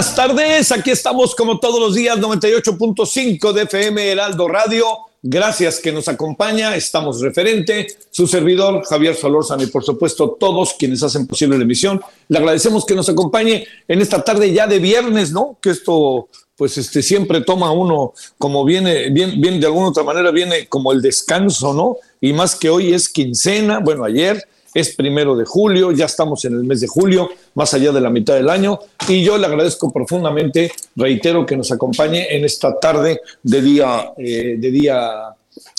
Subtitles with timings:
[0.00, 4.86] Buenas tardes, aquí estamos como todos los días, 98.5 de FM Heraldo Radio.
[5.22, 11.02] Gracias que nos acompaña, estamos referente, su servidor Javier Solórzano y por supuesto todos quienes
[11.02, 12.00] hacen posible la emisión.
[12.28, 15.58] Le agradecemos que nos acompañe en esta tarde ya de viernes, ¿no?
[15.60, 20.30] Que esto pues este siempre toma uno como viene, bien, bien de alguna otra manera
[20.30, 21.98] viene como el descanso, ¿no?
[22.22, 26.54] Y más que hoy es quincena, bueno, ayer es primero de julio, ya estamos en
[26.54, 29.92] el mes de julio, más allá de la mitad del año, y yo le agradezco
[29.92, 35.34] profundamente, reitero que nos acompañe en esta tarde de día, eh, de día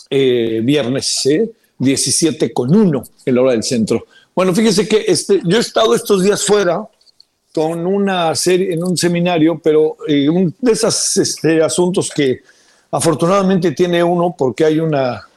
[0.10, 1.28] eh, viernes,
[1.78, 2.54] 17 ¿eh?
[2.54, 4.06] con 1 en la hora del centro.
[4.36, 6.86] Bueno, fíjese que este, yo he estado estos días fuera
[7.54, 12.42] con una serie, en un seminario, pero un de esos este, asuntos que
[12.92, 15.28] afortunadamente tiene uno porque hay una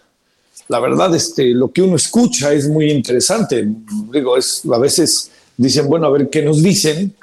[0.69, 3.67] la verdad, este, lo que uno escucha es muy interesante.
[4.13, 7.15] Digo, es, a veces dicen, bueno, a ver qué nos dicen,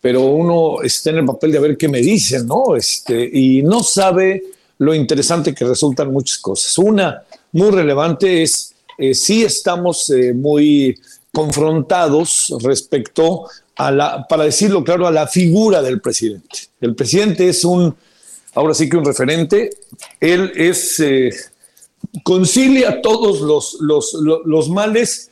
[0.00, 2.76] pero uno está en el papel de a ver qué me dicen, ¿no?
[2.76, 4.42] Este, y no sabe
[4.78, 6.76] lo interesante que resultan muchas cosas.
[6.78, 7.22] Una
[7.52, 10.98] muy relevante es, eh, si estamos eh, muy
[11.32, 16.68] confrontados respecto a la, para decirlo claro, a la figura del presidente.
[16.80, 17.94] El presidente es un,
[18.54, 19.70] ahora sí que un referente,
[20.20, 21.00] él es...
[21.00, 21.30] Eh,
[22.22, 25.30] concilia todos los, los, los, males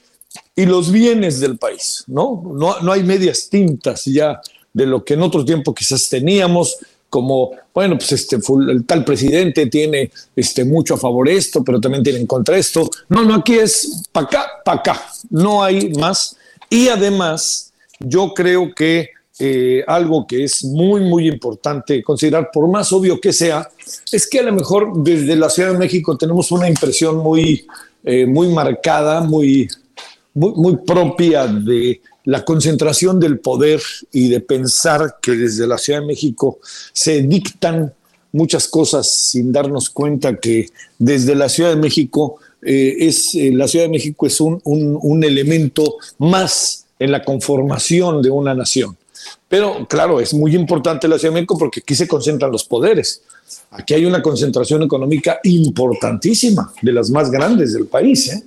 [0.55, 2.43] y los bienes del país, ¿no?
[2.55, 2.81] ¿no?
[2.81, 4.41] No hay medias tintas ya
[4.73, 6.77] de lo que en otro tiempo quizás teníamos,
[7.11, 8.37] como, bueno, pues este,
[8.69, 12.89] el tal presidente tiene este, mucho a favor esto, pero también tiene en contra esto.
[13.09, 16.37] No, no, aquí es para acá, para acá, no hay más.
[16.69, 19.11] Y además, yo creo que
[19.41, 23.69] eh, algo que es muy, muy importante considerar, por más obvio que sea,
[24.11, 27.65] es que a lo mejor desde la Ciudad de México tenemos una impresión muy,
[28.03, 29.69] eh, muy marcada, muy,
[30.35, 33.81] muy, muy propia de la concentración del poder
[34.13, 36.59] y de pensar que desde la Ciudad de México
[36.93, 37.93] se dictan
[38.33, 40.67] muchas cosas sin darnos cuenta que
[40.99, 45.23] desde la Ciudad de México eh, es la Ciudad de México es un, un, un
[45.23, 48.97] elemento más en la conformación de una nación.
[49.49, 53.23] Pero claro, es muy importante la Ciudad de México porque aquí se concentran los poderes.
[53.71, 58.29] Aquí hay una concentración económica importantísima, de las más grandes del país.
[58.29, 58.43] ¿eh?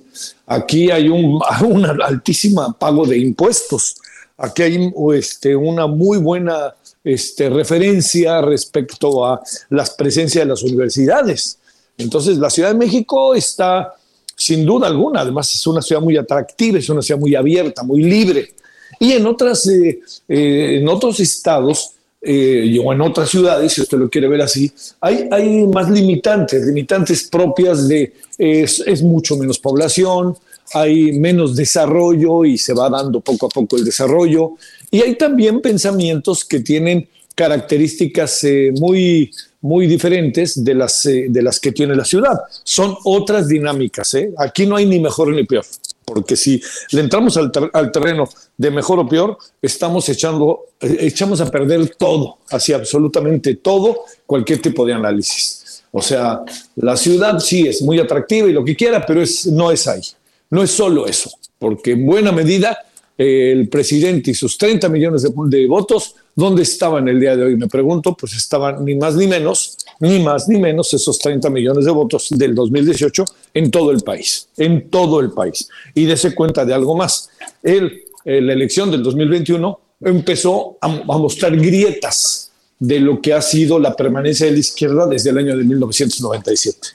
[0.46, 3.96] Aquí hay un, un altísimo pago de impuestos.
[4.38, 9.40] Aquí hay este, una muy buena este, referencia respecto a
[9.70, 11.58] la presencia de las universidades.
[11.98, 13.94] Entonces, la Ciudad de México está,
[14.36, 18.02] sin duda alguna, además es una ciudad muy atractiva, es una ciudad muy abierta, muy
[18.02, 18.54] libre.
[19.02, 19.98] Y en, otras, eh,
[20.28, 21.90] eh, en otros estados
[22.20, 24.70] eh, o en otras ciudades, si usted lo quiere ver así,
[25.00, 30.36] hay, más limitantes, limitantes propias de es, mucho menos población,
[30.72, 34.52] hay menos desarrollo y se va dando poco a poco el desarrollo.
[34.88, 38.46] Y hay también pensamientos que tienen características
[38.78, 39.32] muy,
[39.62, 42.38] muy diferentes de las, de las que tiene la ciudad.
[42.62, 44.16] Son otras dinámicas.
[44.38, 45.64] Aquí no hay ni mejor ni peor
[46.12, 46.60] porque si
[46.90, 47.50] le entramos al,
[47.90, 48.28] terreno
[48.58, 54.60] de mejor o peor, estamos echando, eh, echamos a perder todo, así absolutamente todo, cualquier
[54.60, 55.82] tipo de análisis.
[55.90, 56.42] O sea,
[56.76, 60.02] la ciudad sí es muy atractiva y lo que quiera, pero es, no es ahí.
[60.50, 62.78] No es solo eso, porque en buena medida
[63.16, 67.56] el presidente y sus 30 millones de, votos, ¿dónde estaban el día de hoy?
[67.56, 71.84] Me pregunto, pues estaban ni más ni menos, ni más ni menos esos 30 millones
[71.84, 73.24] de votos del 2018
[73.54, 75.68] en todo el país, en todo el país.
[75.94, 77.30] Y dése cuenta de algo más.
[77.62, 83.78] El, la elección del 2021 empezó a, a mostrar grietas de lo que ha sido
[83.78, 86.88] la permanencia de la izquierda desde el año de 1997.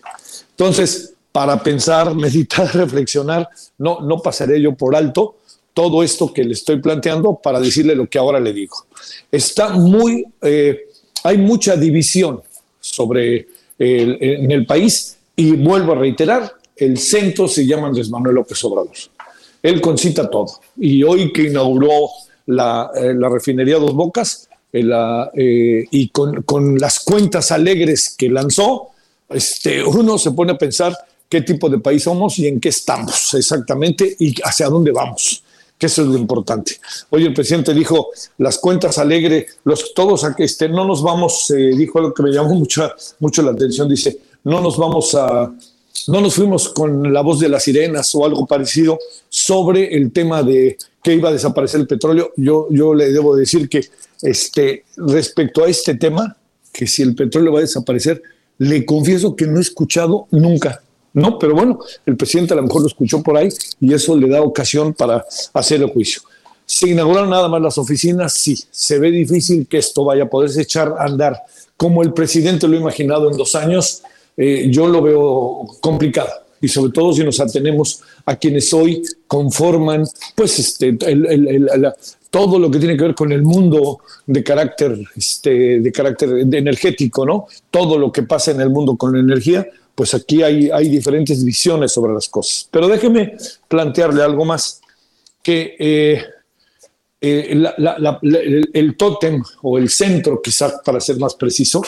[0.51, 3.47] Entonces, para pensar, meditar, reflexionar,
[3.77, 5.37] no, no pasaré yo por alto
[5.77, 8.75] todo esto que le estoy planteando para decirle lo que ahora le digo.
[9.31, 10.87] Está muy, eh,
[11.23, 12.41] hay mucha división
[12.79, 13.47] sobre
[13.77, 18.95] en el país y vuelvo a reiterar, el centro se llama Andrés Manuel López Obrador.
[19.61, 20.47] Él concita todo.
[20.77, 22.09] Y hoy que inauguró
[22.47, 28.89] la, eh, la refinería Dos Bocas eh, y con, con, las cuentas alegres que lanzó,
[29.29, 30.97] este, uno se pone a pensar
[31.29, 35.43] qué tipo de país somos y en qué estamos exactamente y hacia dónde vamos
[35.77, 36.79] que eso es lo importante.
[37.09, 38.09] Hoy el presidente dijo,
[38.39, 42.31] las cuentas alegre, los, todos aquí, este, no nos vamos, eh, dijo algo que me
[42.31, 45.53] llamó mucho, mucho la atención, dice, no nos vamos a,
[46.07, 48.97] no nos fuimos con la voz de las sirenas o algo parecido
[49.29, 52.31] sobre el tema de que iba a desaparecer el petróleo.
[52.37, 53.85] Yo, yo le debo decir que
[54.21, 56.35] este, respecto a este tema,
[56.73, 58.21] que si el petróleo va a desaparecer,
[58.57, 60.81] le confieso que no he escuchado nunca
[61.17, 63.49] no, pero bueno, el presidente a lo mejor lo escuchó por ahí
[63.81, 66.21] y eso le da ocasión para hacer el juicio.
[66.63, 68.33] ¿Se inauguraron nada más las oficinas?
[68.33, 71.41] Sí, se ve difícil que esto vaya a poderse echar a andar
[71.75, 74.03] como el presidente lo ha imaginado en dos años.
[74.37, 76.29] Eh, yo lo veo complicado
[76.61, 80.03] y sobre todo si nos atenemos a quienes hoy conforman
[80.35, 81.93] pues este, el,
[82.29, 87.25] todo lo que tiene que ver con el mundo de carácter, este, de carácter energético,
[87.25, 87.47] ¿no?
[87.71, 89.67] Todo lo que pasa en el mundo con la energía,
[89.97, 92.69] pues aquí hay, diferentes visiones sobre las cosas.
[92.69, 93.35] Pero déjeme
[93.67, 94.79] plantearle algo más,
[95.41, 96.23] que eh,
[97.19, 101.81] eh, el, el tótem o el centro, quizás para ser más preciso,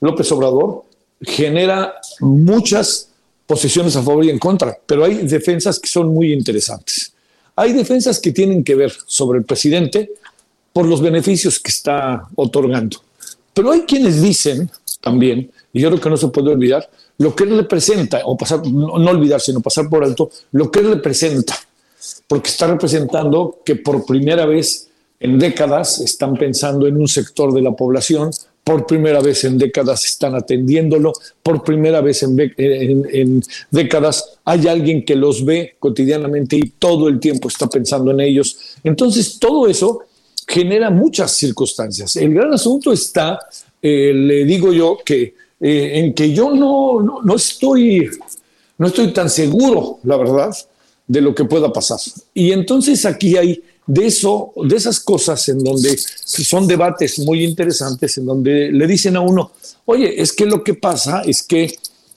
[0.00, 0.84] López Obrador,
[1.22, 3.08] genera muchas
[3.46, 7.14] posiciones a favor y en contra, pero hay defensas que son muy interesantes.
[7.56, 10.10] Hay defensas que tienen que ver sobre el presidente
[10.70, 12.98] por los beneficios que está otorgando.
[13.54, 14.70] Pero hay quienes dicen
[15.00, 18.66] también, y yo creo que no se puede olvidar, lo que él representa, o pasar,
[18.66, 21.54] no, olvidar, sino pasar por alto, lo que él representa,
[22.26, 24.88] porque está representando que por primera vez
[25.20, 28.30] en décadas están pensando en un sector de la población,
[28.64, 31.12] por primera vez en décadas están atendiéndolo,
[31.42, 37.48] por primera vez en, décadas hay alguien que los ve cotidianamente y todo el tiempo
[37.48, 38.56] está pensando en ellos.
[38.82, 40.00] Entonces, todo eso
[40.48, 42.16] genera muchas circunstancias.
[42.16, 43.38] El gran asunto está,
[43.82, 45.34] eh, le digo yo, que
[45.66, 48.10] eh, en que yo no, no, estoy,
[48.76, 50.54] no estoy tan seguro, la verdad,
[51.06, 51.98] de lo que pueda pasar.
[52.34, 58.18] Y entonces aquí hay de eso, de esas cosas en donde son debates muy interesantes,
[58.18, 59.52] en donde le dicen a uno,
[59.86, 61.74] oye, es que lo que pasa es que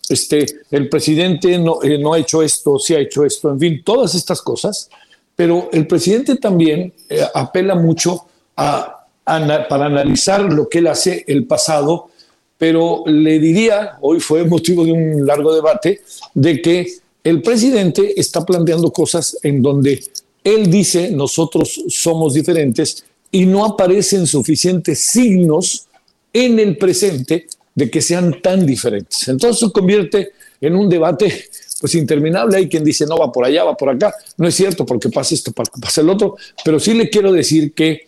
[0.09, 3.81] este, el presidente no, eh, no ha hecho esto, sí ha hecho esto, en fin,
[3.81, 4.89] todas estas cosas,
[5.37, 8.25] pero el presidente también eh, apela mucho
[8.57, 12.09] a, a, para analizar lo que él hace el pasado
[12.57, 16.01] pero le diría, hoy fue motivo de un largo debate,
[16.33, 16.87] de que
[17.23, 20.03] el presidente está planteando cosas en donde
[20.43, 25.87] él dice nosotros somos diferentes y no aparecen suficientes signos
[26.31, 29.27] en el presente de que sean tan diferentes.
[29.27, 30.31] Entonces se convierte
[30.61, 31.49] en un debate
[31.79, 32.57] pues interminable.
[32.57, 34.13] Hay quien dice no va por allá, va por acá.
[34.37, 36.37] No es cierto porque pasa esto, pasa el otro.
[36.63, 38.05] Pero sí le quiero decir que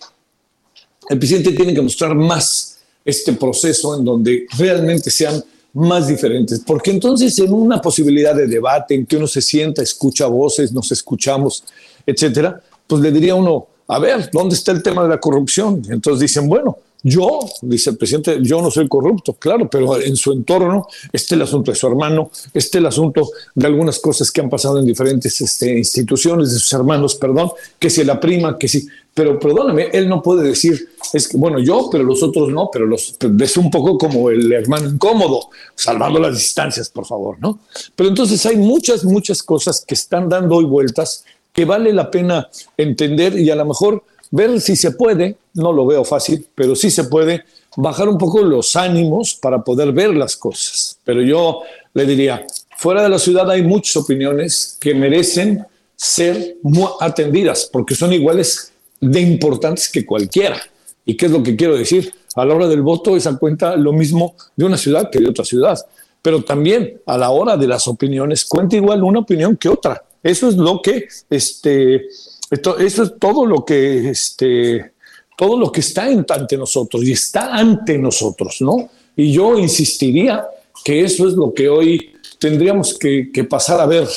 [1.10, 2.69] el presidente tiene que mostrar más
[3.10, 5.44] este proceso en donde realmente sean
[5.74, 10.26] más diferentes, porque entonces en una posibilidad de debate en que uno se sienta, escucha
[10.28, 11.64] voces, nos escuchamos,
[12.06, 15.82] etcétera, pues le diría uno, a ver, ¿dónde está el tema de la corrupción?
[15.90, 20.34] Entonces dicen, bueno, yo, dice el presidente, yo no soy corrupto, claro, pero en su
[20.34, 24.50] entorno este el asunto de su hermano, este el asunto de algunas cosas que han
[24.50, 28.86] pasado en diferentes este, instituciones de sus hermanos, perdón, que si la prima, que si,
[29.14, 32.86] pero perdóname, él no puede decir, es que bueno, yo, pero los otros no, pero
[32.86, 37.60] los es un poco como el hermano incómodo, salvando las distancias, por favor, ¿no?
[37.96, 42.50] Pero entonces hay muchas, muchas cosas que están dando hoy vueltas que vale la pena
[42.78, 46.92] entender y a lo mejor ver si se puede, no lo veo fácil, pero sí
[46.92, 47.44] se puede
[47.76, 51.00] bajar un poco los ánimos para poder ver las cosas.
[51.04, 51.62] Pero yo
[51.94, 52.46] le diría,
[52.78, 56.58] fuera de la ciudad hay muchas opiniones que merecen ser
[57.00, 58.72] atendidas porque son iguales
[59.02, 60.60] de importantes que cualquiera.
[61.06, 62.14] ¿Y qué es lo que quiero decir?
[62.36, 65.44] A la hora del voto, esa cuenta lo mismo de una ciudad que de otra
[65.44, 65.78] ciudad.
[66.22, 70.04] Pero también a la hora de las opiniones, cuenta igual una opinión que otra.
[70.22, 72.08] Eso es lo que este,
[72.52, 74.92] esto, eso es todo lo que, este,
[75.38, 78.90] todo lo que está ante nosotros y está ante nosotros, ¿no?
[79.16, 80.46] Y yo insistiría
[80.84, 84.08] que eso es lo que hoy tendríamos que, que pasar a ver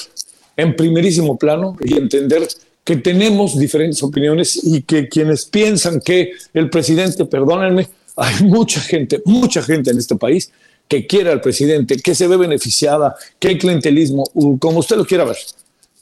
[0.57, 2.47] en primerísimo plano y entender
[2.85, 9.23] que tenemos diferentes opiniones y que quienes piensan que el presidente, perdónenme, hay mucha gente,
[9.25, 10.51] mucha gente en este país
[10.89, 14.25] que quiere al presidente, que se ve beneficiada, que hay clientelismo,
[14.59, 15.39] como usted lo quiera ver.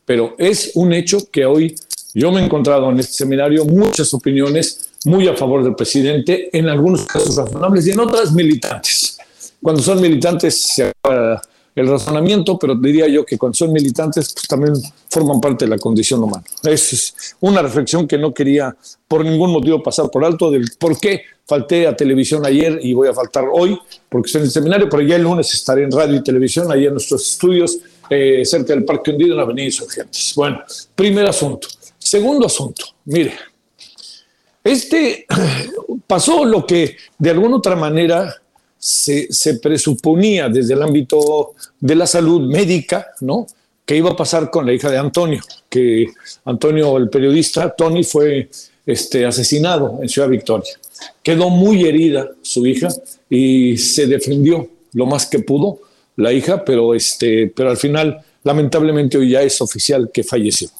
[0.05, 1.77] Pero es un hecho que hoy
[2.15, 6.69] yo me he encontrado en este seminario muchas opiniones muy a favor del presidente, en
[6.69, 9.19] algunos casos razonables y en otras militantes.
[9.63, 11.41] Cuando son militantes se acaba
[11.75, 14.75] el razonamiento, pero diría yo que cuando son militantes pues, también
[15.09, 16.45] forman parte de la condición humana.
[16.65, 18.77] Es una reflexión que no quería
[19.07, 23.09] por ningún motivo pasar por alto del por qué falté a televisión ayer y voy
[23.09, 26.17] a faltar hoy, porque estoy en el seminario, pero ya el lunes estaré en radio
[26.17, 30.33] y televisión, ahí en nuestros estudios, eh, cerca del Parque Hundido, en la Avenida Insurgentes.
[30.37, 30.63] Bueno,
[30.95, 31.69] primer asunto.
[32.11, 33.35] Segundo asunto, mire,
[34.65, 35.27] este
[36.09, 38.35] pasó lo que de alguna otra manera
[38.77, 39.29] se,
[39.63, 43.47] presuponía desde el ámbito de la salud médica, ¿no?
[43.87, 46.09] Que iba a pasar con la hija de Antonio, que
[46.47, 48.51] Antonio, el periodista, Tony, fue
[48.85, 50.73] este, asesinado en Ciudad Victoria.
[51.23, 52.89] Quedó muy herida su hija
[53.29, 55.79] y se defendió lo más que pudo
[56.17, 60.71] la hija, pero, este, pero al final, lamentablemente, hoy ya es oficial que falleció.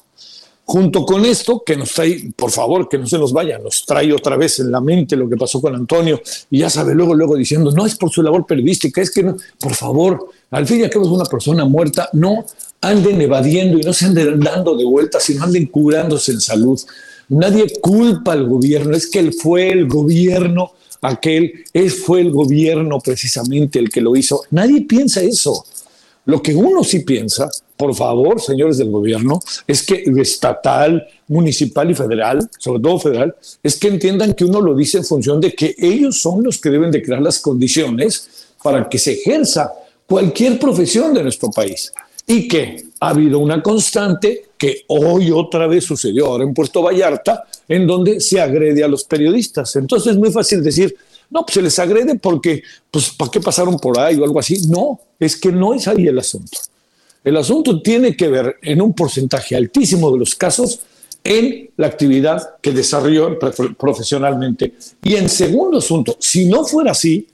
[0.63, 4.13] Junto con esto, que nos trae, por favor, que no se nos vaya, nos trae
[4.13, 7.35] otra vez en la mente lo que pasó con Antonio, y ya sabe, luego, luego
[7.35, 10.83] diciendo, no es por su labor periodística, es que no, por favor, al fin y
[10.83, 12.45] al cabo es una persona muerta, no
[12.79, 16.79] anden evadiendo y no se anden dando de vuelta, sino anden curándose en salud.
[17.29, 22.99] Nadie culpa al gobierno, es que él fue el gobierno aquel, es, fue el gobierno
[22.99, 24.43] precisamente el que lo hizo.
[24.51, 25.65] Nadie piensa eso.
[26.25, 27.49] Lo que uno sí piensa,
[27.81, 33.79] por favor, señores del gobierno, es que estatal, municipal y federal, sobre todo federal, es
[33.79, 36.91] que entiendan que uno lo dice en función de que ellos son los que deben
[36.91, 39.73] de crear las condiciones para que se ejerza
[40.05, 41.91] cualquier profesión de nuestro país.
[42.27, 47.45] Y que ha habido una constante que hoy otra vez sucedió ahora en Puerto Vallarta,
[47.67, 49.75] en donde se agrede a los periodistas.
[49.75, 50.95] Entonces es muy fácil decir,
[51.31, 52.61] no, pues se les agrede porque,
[52.91, 54.67] pues, ¿para qué pasaron por ahí o algo así?
[54.67, 56.59] No, es que no es ahí el asunto.
[57.23, 60.79] El asunto tiene que ver en un porcentaje altísimo de los casos
[61.23, 63.37] en la actividad que desarrolló
[63.77, 64.73] profesionalmente.
[65.03, 67.27] Y en segundo asunto, si no fuera así,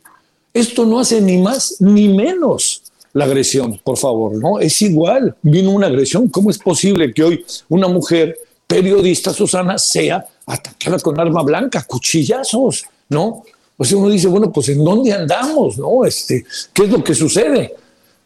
[0.53, 4.60] esto no hace ni más ni menos la agresión, por favor, ¿no?
[4.60, 6.27] Es igual, vino una agresión.
[6.27, 12.86] ¿Cómo es posible que hoy una mujer periodista, Susana, sea atacada con arma blanca, cuchillazos,
[13.10, 13.44] ¿no?
[13.77, 15.77] O sea, uno dice, bueno, pues ¿en dónde andamos?
[15.77, 16.03] ¿No?
[16.03, 17.74] Este, ¿Qué es lo que sucede?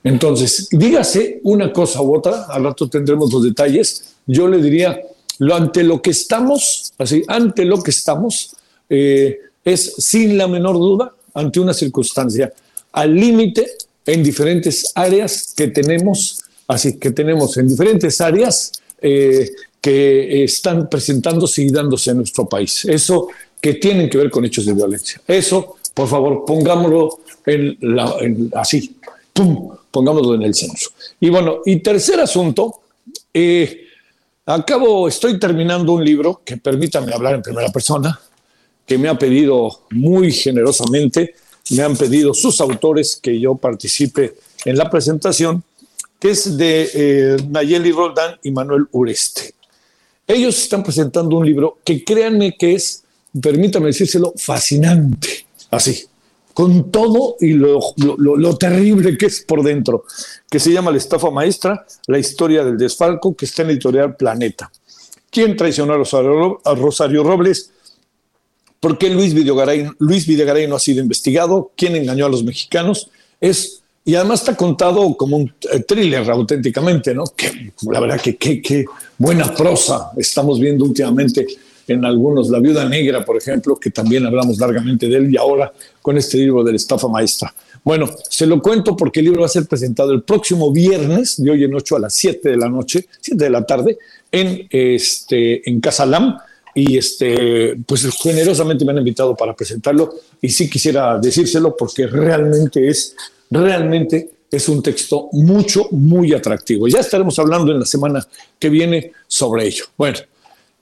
[0.03, 4.15] Entonces, dígase una cosa u otra, al rato tendremos los detalles.
[4.25, 4.99] Yo le diría,
[5.39, 8.55] lo, ante lo que estamos, así, ante lo que estamos,
[8.89, 12.51] eh, es sin la menor duda, ante una circunstancia
[12.91, 13.67] al límite
[14.05, 21.61] en diferentes áreas que tenemos, así que tenemos en diferentes áreas eh, que están presentándose
[21.63, 22.85] y dándose en nuestro país.
[22.85, 23.27] Eso
[23.59, 25.21] que tienen que ver con hechos de violencia.
[25.27, 28.15] Eso, por favor, pongámoslo en la,
[28.55, 28.95] así,
[29.33, 29.71] ¡pum!
[29.91, 30.91] Pongámoslo en el censo.
[31.19, 32.81] Y bueno, y tercer asunto,
[33.33, 33.87] eh,
[34.45, 38.19] acabo, estoy terminando un libro que permítame hablar en primera persona,
[38.85, 41.35] que me ha pedido muy generosamente,
[41.71, 45.63] me han pedido sus autores que yo participe en la presentación,
[46.19, 49.53] que es de eh, Nayeli Roldán y Manuel Ureste.
[50.27, 53.03] Ellos están presentando un libro que créanme que es
[53.39, 56.05] permítame decírselo, fascinante, así,
[56.61, 60.05] con todo y lo, terrible que es por dentro,
[60.47, 64.71] que se llama La estafa maestra, la historia del desfalco, que está en editorial Planeta.
[65.31, 67.71] ¿Quién traicionó a Rosario, Robles?
[68.79, 71.71] ¿Por qué Luis Videgaray, Luis Videgaray no ha sido investigado?
[71.75, 73.09] ¿Quién engañó a los mexicanos?
[73.39, 77.23] Es, y además está contado como un eh, thriller auténticamente, ¿no?
[77.35, 78.85] Que, la verdad que qué
[79.17, 81.47] buena prosa estamos viendo últimamente
[81.91, 85.71] en algunos, La Viuda Negra, por ejemplo, que también hablamos largamente de él, y ahora
[86.01, 87.53] con este libro de la estafa maestra.
[87.83, 91.51] Bueno, se lo cuento porque el libro va a ser presentado el próximo viernes, de
[91.51, 93.97] hoy en 8 a las 7 de la noche, 7 de la tarde,
[94.31, 96.37] en, este, en Casa Lam,
[96.73, 102.87] y este, pues generosamente me han invitado para presentarlo, y sí quisiera decírselo porque realmente
[102.87, 103.15] es,
[103.49, 106.87] realmente es un texto mucho, muy atractivo.
[106.87, 108.25] Ya estaremos hablando en la semana
[108.59, 109.85] que viene sobre ello.
[109.97, 110.19] Bueno,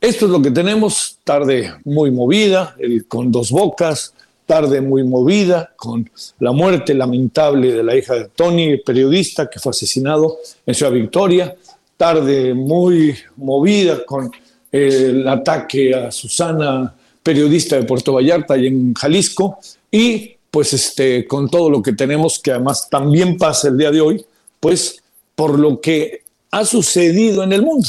[0.02, 2.76] esto es lo que tenemos, tarde muy movida,
[3.08, 4.14] con dos bocas,
[4.46, 9.72] tarde muy movida, con la muerte lamentable de la hija de Tony, periodista que fue
[9.72, 11.56] asesinado en Ciudad Victoria,
[11.98, 14.32] tarde muy movida con
[14.72, 19.60] el ataque a Susana, periodista de Puerto Vallarta y en Jalisco,
[19.92, 24.02] y pues este, con todo lo que tenemos, que además también pasa el día de
[24.02, 24.26] hoy,
[24.60, 25.04] pues
[25.36, 27.88] por lo que ha sucedido en el mundo,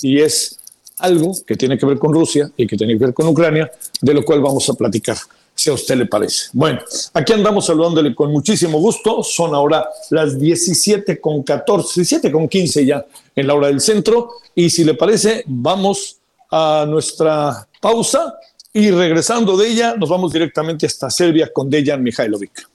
[0.00, 0.58] y es
[1.02, 4.14] algo que tiene que ver con Rusia y que tiene que ver con Ucrania, de
[4.14, 5.16] lo cual vamos a platicar,
[5.54, 6.48] si a usted le parece.
[6.52, 6.80] Bueno,
[7.12, 9.22] aquí andamos saludándole con muchísimo gusto.
[9.22, 13.04] Son ahora las 17 con 14, 17 con 15 ya
[13.34, 14.30] en la hora del centro.
[14.54, 16.18] Y si le parece, vamos
[16.50, 18.34] a nuestra pausa
[18.72, 22.68] y regresando de ella, nos vamos directamente hasta Serbia con Dejan Mihailovic.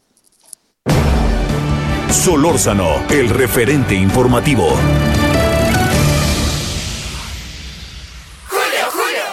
[2.11, 4.67] Solórzano, el referente informativo.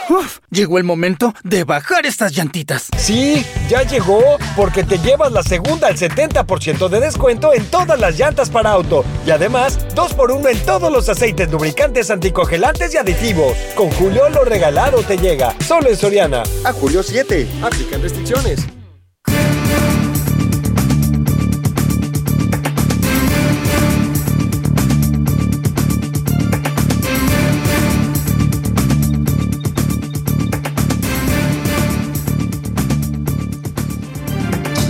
[0.09, 2.89] Uf, llegó el momento de bajar estas llantitas.
[2.97, 4.23] Sí, ya llegó,
[4.55, 9.05] porque te llevas la segunda al 70% de descuento en todas las llantas para auto.
[9.27, 13.57] Y además, 2x1 en todos los aceites lubricantes anticongelantes y aditivos.
[13.75, 16.43] Con Julio lo regalado te llega, solo en Soriana.
[16.65, 18.67] A Julio 7, aplican restricciones.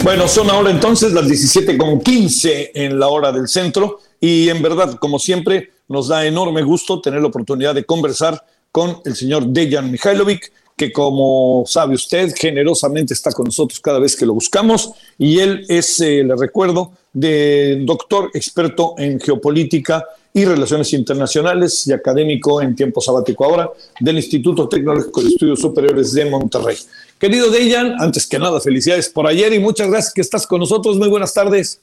[0.04, 5.18] Bueno, son ahora entonces las 17.15 en la hora del centro y en verdad, como
[5.18, 10.52] siempre, nos da enorme gusto tener la oportunidad de conversar con el señor Dejan Mihailovic,
[10.76, 15.64] que como sabe usted, generosamente está con nosotros cada vez que lo buscamos y él
[15.70, 22.76] es, eh, le recuerdo, de doctor experto en geopolítica y Relaciones Internacionales y académico en
[22.76, 23.70] tiempo sabático ahora
[24.00, 26.76] del Instituto Tecnológico de Estudios Superiores de Monterrey.
[27.18, 30.96] Querido Dejan, antes que nada, felicidades por ayer y muchas gracias que estás con nosotros.
[30.96, 31.80] Muy buenas tardes.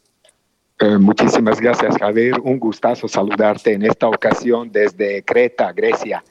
[0.79, 2.39] Eh, muchísimas gracias, Javier.
[2.43, 6.23] Un gustazo saludarte en esta ocasión desde Creta, Grecia.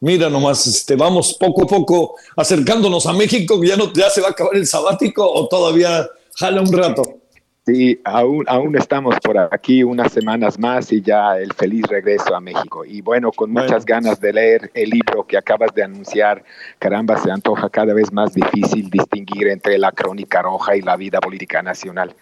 [0.00, 3.62] Mira nomás, este, vamos poco a poco acercándonos a México.
[3.62, 7.21] ¿Ya, no, ¿Ya se va a acabar el sabático o todavía jala un rato?
[7.64, 12.40] Sí, aún, aún estamos por aquí unas semanas más y ya el feliz regreso a
[12.40, 12.84] México.
[12.84, 16.42] Y bueno, con muchas ganas de leer el libro que acabas de anunciar.
[16.80, 21.20] Caramba, se antoja cada vez más difícil distinguir entre la crónica roja y la vida
[21.20, 22.12] política nacional.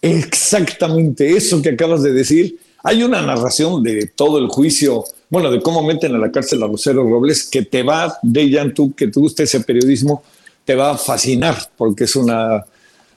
[0.00, 2.58] Exactamente eso que acabas de decir.
[2.82, 6.66] Hay una narración de todo el juicio, bueno, de cómo meten a la cárcel a
[6.66, 10.22] Rosero Robles, que te va, de tú, que te guste ese periodismo,
[10.64, 12.64] te va a fascinar, porque es una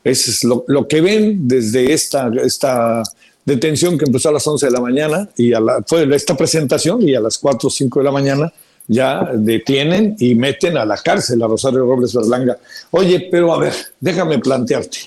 [0.03, 3.03] es lo, lo, que ven desde esta, esta
[3.45, 7.01] detención que empezó a las 11 de la mañana y a la, fue esta presentación
[7.07, 8.53] y a las 4 o 5 de la mañana
[8.87, 12.57] ya detienen y meten a la cárcel a Rosario Robles Berlanga.
[12.91, 14.97] Oye, pero a ver, déjame plantearte.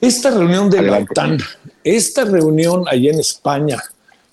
[0.00, 1.38] Esta reunión de la OTAN,
[1.82, 3.82] esta reunión allí en España,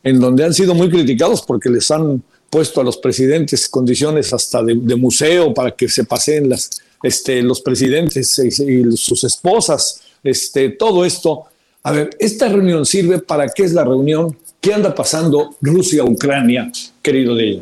[0.04, 4.62] en donde han sido muy criticados porque les han puesto a los presidentes condiciones hasta
[4.62, 8.52] de, de museo para que se paseen las, este, los presidentes y,
[8.98, 11.44] sus esposas, este, todo esto.
[11.84, 14.36] A ver, ¿esta reunión sirve para qué es la reunión?
[14.62, 17.62] ¿Qué anda pasando Rusia-Ucrania, querido de ella?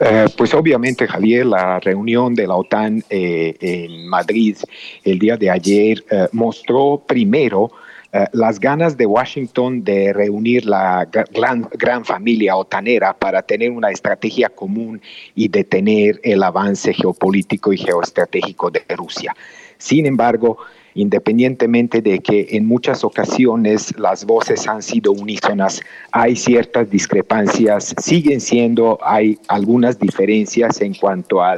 [0.00, 4.56] Eh, pues obviamente, Javier, la reunión de la OTAN eh, en Madrid
[5.04, 7.70] el día de ayer eh, mostró primero
[8.12, 13.90] eh, las ganas de Washington de reunir la gran, gran familia otanera para tener una
[13.90, 15.02] estrategia común
[15.34, 19.36] y detener el avance geopolítico y geoestratégico de Rusia.
[19.76, 20.58] Sin embargo,
[20.94, 28.40] independientemente de que en muchas ocasiones las voces han sido unísonas, hay ciertas discrepancias, siguen
[28.40, 31.56] siendo, hay algunas diferencias en cuanto a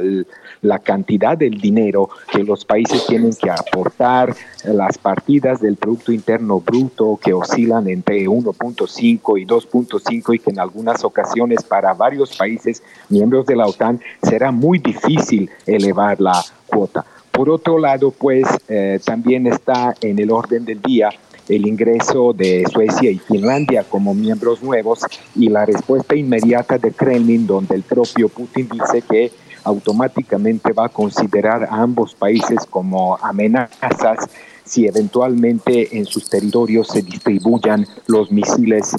[0.61, 6.59] la cantidad del dinero que los países tienen que aportar, las partidas del Producto Interno
[6.59, 12.83] Bruto que oscilan entre 1.5 y 2.5 y que en algunas ocasiones para varios países
[13.09, 17.05] miembros de la OTAN será muy difícil elevar la cuota.
[17.31, 21.09] Por otro lado, pues eh, también está en el orden del día
[21.49, 25.01] el ingreso de Suecia y Finlandia como miembros nuevos
[25.35, 29.31] y la respuesta inmediata de Kremlin, donde el propio Putin dice que
[29.63, 34.29] automáticamente va a considerar a ambos países como amenazas
[34.63, 38.95] si eventualmente en sus territorios se distribuyan los misiles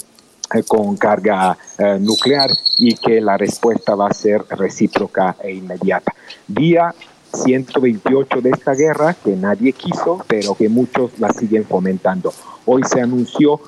[0.53, 6.13] eh, con carga eh, nuclear y que la respuesta va a ser recíproca e inmediata.
[6.47, 6.93] Día
[7.33, 12.31] 128 de esta guerra que nadie quiso, pero que muchos la siguen fomentando.
[12.65, 13.59] Hoy se anunció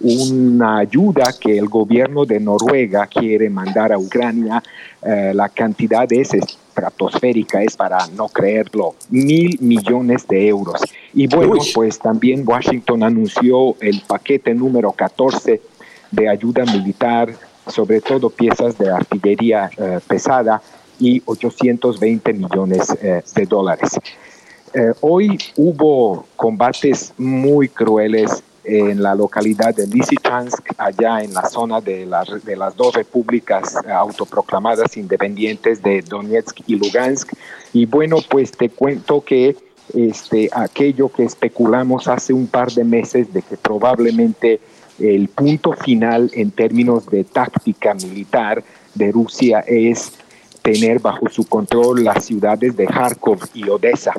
[0.00, 4.62] una ayuda que el gobierno de Noruega quiere mandar a Ucrania.
[5.02, 10.80] Eh, la cantidad es estratosférica, es para no creerlo, mil millones de euros.
[11.12, 15.60] Y bueno, pues también Washington anunció el paquete número 14
[16.10, 17.32] de ayuda militar,
[17.66, 20.60] sobre todo piezas de artillería eh, pesada
[20.98, 23.98] y 820 millones eh, de dólares.
[24.72, 31.80] Eh, hoy hubo combates muy crueles en la localidad de Lysychansk, allá en la zona
[31.80, 32.06] de,
[32.44, 37.32] de las dos repúblicas autoproclamadas independientes de Donetsk y Lugansk.
[37.72, 39.56] Y bueno, pues te cuento que
[39.94, 44.60] este, aquello que especulamos hace un par de meses de que probablemente
[44.98, 48.62] el punto final en términos de táctica militar
[48.94, 50.12] de Rusia es
[50.62, 54.12] tener bajo su control las ciudades de Kharkov y Odessa.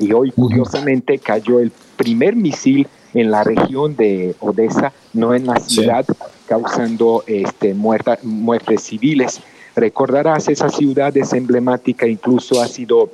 [0.00, 5.60] Y hoy, curiosamente, cayó el primer misil en la región de Odessa, no en la
[5.60, 6.06] ciudad,
[6.48, 9.40] causando este, muertes civiles.
[9.76, 13.10] Recordarás, esa ciudad es emblemática, incluso ha sido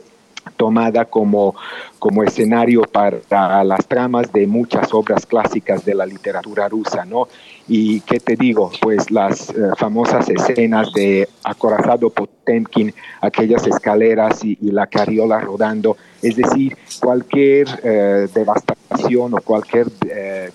[0.57, 1.55] tomada como,
[1.99, 7.29] como escenario para las tramas de muchas obras clásicas de la literatura rusa, ¿no?
[7.69, 14.57] Y qué te digo, pues las eh, famosas escenas de acorazado Potemkin, aquellas escaleras y,
[14.71, 20.51] la carriola rodando, es decir, cualquier eh, devastación o cualquier eh,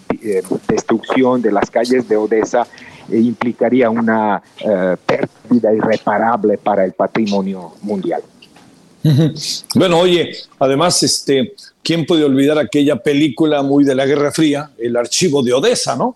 [0.68, 2.66] destrucción de las calles de Odessa
[3.10, 4.42] implicaría una
[5.06, 8.22] pérdida irreparable para el patrimonio mundial.
[9.76, 14.96] Bueno, oye, además, este, ¿quién puede olvidar aquella película muy de la Guerra Fría, El
[14.96, 16.16] Archivo de Odessa, no?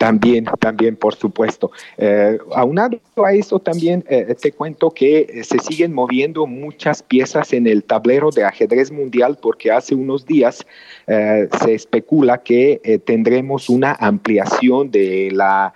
[0.00, 1.72] También, también, por supuesto.
[1.98, 7.52] Eh, aunado a eso, también eh, te cuento que eh, se siguen moviendo muchas piezas
[7.52, 10.64] en el tablero de ajedrez mundial porque hace unos días
[11.06, 15.74] se especula que tendremos una ampliación de la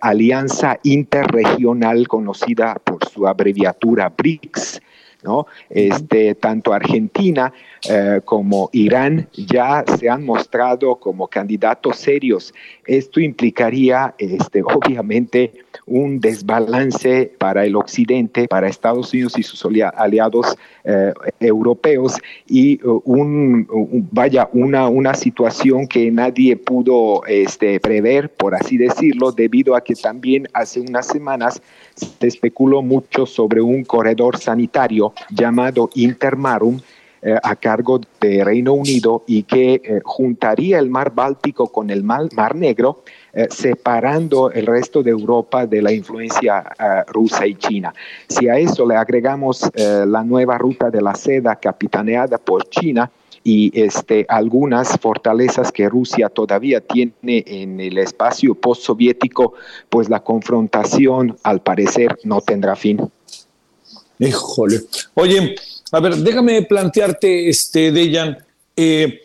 [0.00, 4.82] alianza interregional conocida por su abreviatura BRICS
[5.22, 5.46] ¿no?
[5.70, 7.52] Este, tanto Argentina
[7.88, 12.54] eh, como Irán ya se han mostrado como candidatos serios.
[12.86, 15.52] Esto implicaría, este, obviamente,
[15.86, 23.02] un desbalance para el Occidente, para Estados Unidos y sus aliados eh, europeos y uh,
[23.04, 23.66] un,
[24.10, 29.94] vaya, una, una situación que nadie pudo este, prever, por así decirlo, debido a que
[29.94, 31.62] también hace unas semanas
[31.96, 36.80] se especuló mucho sobre un corredor sanitario llamado Intermarum,
[37.22, 42.04] eh, a cargo de Reino Unido y que eh, juntaría el mar Báltico con el
[42.04, 46.62] mar, Negro, eh, separando el resto de Europa de la influencia
[47.08, 47.92] rusa y china.
[48.28, 53.10] Si a eso le agregamos la nueva ruta de la seda capitaneada por China,
[53.48, 59.54] y este, algunas fortalezas que Rusia todavía tiene en el espacio postsoviético,
[59.88, 63.08] pues la confrontación al parecer no tendrá fin.
[64.18, 64.80] Híjole.
[65.14, 65.54] Oye,
[65.92, 68.36] a ver, déjame plantearte, este, Dejan,
[68.74, 69.20] eh,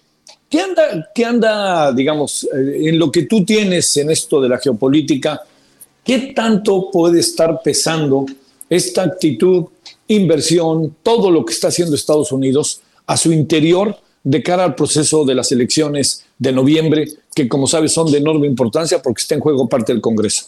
[0.47, 4.60] ¿qué, anda, ¿qué anda, digamos, eh, en lo que tú tienes en esto de la
[4.60, 5.41] geopolítica?
[6.03, 8.27] ¿Qué tanto puede estar pesando
[8.69, 9.65] esta actitud,
[10.07, 15.25] inversión, todo lo que está haciendo Estados Unidos a su interior de cara al proceso
[15.25, 19.41] de las elecciones de noviembre, que como sabes son de enorme importancia porque está en
[19.41, 20.45] juego parte del Congreso.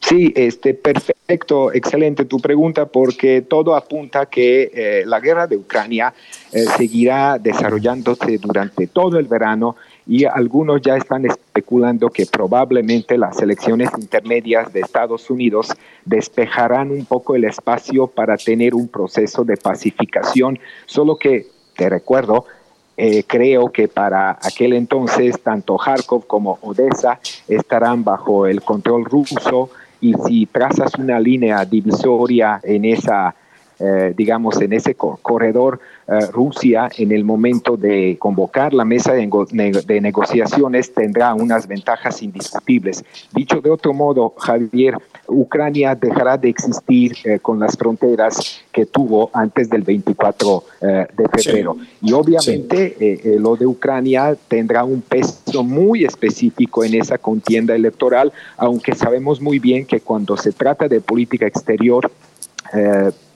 [0.00, 6.14] Sí, este, perfecto, excelente tu pregunta, porque todo apunta que eh, la guerra de Ucrania
[6.52, 13.42] eh, seguirá desarrollándose durante todo el verano y algunos ya están especulando que probablemente las
[13.42, 15.74] elecciones intermedias de Estados Unidos
[16.06, 22.46] despejarán un poco el espacio para tener un proceso de pacificación, solo que, te recuerdo,
[23.00, 29.70] eh, creo que para aquel entonces tanto Kharkov como Odessa estarán bajo el control ruso
[30.00, 33.36] y si trazas una línea divisoria en esa,
[33.78, 35.78] eh, digamos, en ese corredor,
[36.32, 43.04] Rusia en el momento de convocar la mesa de, negociaciones tendrá unas ventajas indiscutibles.
[43.34, 49.30] Dicho de otro modo, Javier, Ucrania dejará de existir eh, con las fronteras que tuvo
[49.34, 51.76] antes del 24 de febrero.
[52.00, 58.94] Y obviamente lo de Ucrania tendrá un peso muy específico en esa contienda electoral, aunque
[58.94, 62.10] sabemos muy bien que cuando se trata de política exterior,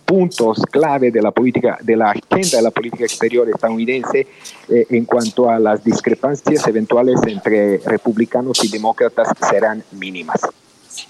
[0.05, 4.27] puntos clave de la política, de la agenda de la política exterior estadounidense
[4.69, 10.41] eh, en cuanto a las discrepancias eventuales entre republicanos y demócratas serán mínimas.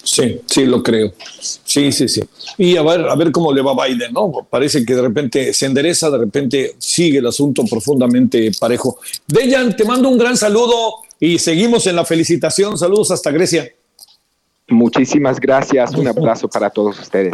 [0.03, 1.13] Sí, sí, lo creo.
[1.39, 2.21] Sí, sí, sí.
[2.57, 4.31] Y a ver, a ver cómo le va a Biden, ¿no?
[4.49, 8.99] Parece que de repente se endereza, de repente sigue el asunto profundamente parejo.
[9.27, 12.77] Dejan, te mando un gran saludo y seguimos en la felicitación.
[12.77, 13.69] Saludos hasta Grecia.
[14.69, 15.93] Muchísimas gracias.
[15.95, 17.33] Un abrazo para todos ustedes.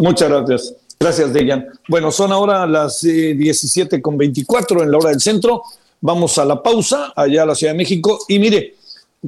[0.00, 0.74] Muchas gracias.
[1.04, 1.66] Gracias, Dejan.
[1.86, 5.62] Bueno, son ahora las 17 eh, con 24 en la hora del centro.
[6.00, 8.20] Vamos a la pausa allá a la Ciudad de México.
[8.26, 8.76] Y mire,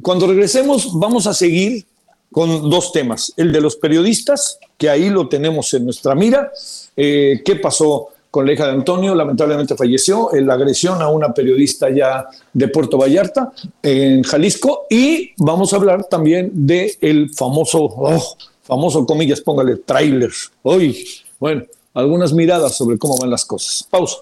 [0.01, 1.85] cuando regresemos vamos a seguir
[2.31, 3.31] con dos temas.
[3.37, 6.51] El de los periodistas, que ahí lo tenemos en nuestra mira.
[6.95, 11.31] Eh, ¿Qué pasó con la hija de Antonio, lamentablemente falleció, en la agresión a una
[11.31, 13.51] periodista ya de Puerto Vallarta,
[13.83, 20.31] en Jalisco, y vamos a hablar también del el famoso, oh, famoso, comillas, póngale, trailer.
[20.63, 21.05] Hoy,
[21.39, 23.87] bueno, algunas miradas sobre cómo van las cosas.
[23.89, 24.17] Pausa.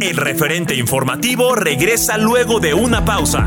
[0.00, 3.46] El referente informativo regresa luego de una pausa.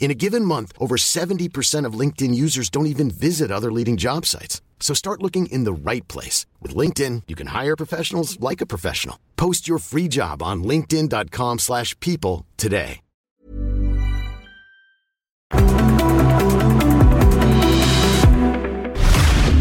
[0.00, 4.26] In a given month, over 70% of LinkedIn users don't even visit other leading job
[4.26, 4.60] sites.
[4.80, 6.46] So start looking in the right place.
[6.60, 9.16] With LinkedIn, you can hire professionals like a professional.
[9.36, 13.02] Post your free job on linkedin.com slash people today.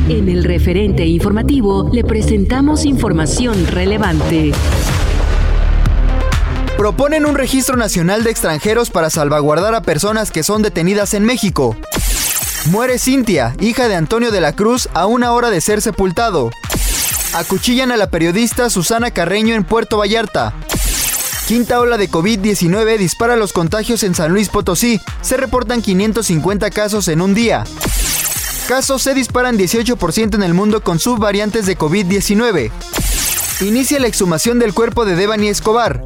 [0.09, 4.53] En el referente informativo le presentamos información relevante.
[6.79, 11.75] Proponen un registro nacional de extranjeros para salvaguardar a personas que son detenidas en México.
[12.67, 16.51] Muere Cintia, hija de Antonio de la Cruz, a una hora de ser sepultado.
[17.33, 20.53] Acuchillan a la periodista Susana Carreño en Puerto Vallarta.
[21.49, 25.01] Quinta ola de COVID-19 dispara los contagios en San Luis Potosí.
[25.21, 27.65] Se reportan 550 casos en un día.
[28.69, 32.71] Casos se disparan 18% en el mundo con subvariantes de COVID-19.
[33.67, 36.05] Inicia la exhumación del cuerpo de Devani Escobar.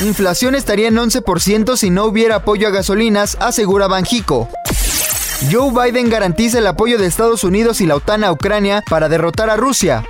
[0.00, 4.48] Inflación estaría en 11% si no hubiera apoyo a gasolinas, asegura Banjico.
[5.50, 9.48] Joe Biden garantiza el apoyo de Estados Unidos y la OTAN a Ucrania para derrotar
[9.48, 10.04] a Rusia.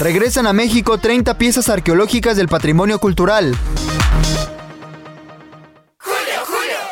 [0.00, 3.56] Regresan a México 30 piezas arqueológicas del patrimonio cultural.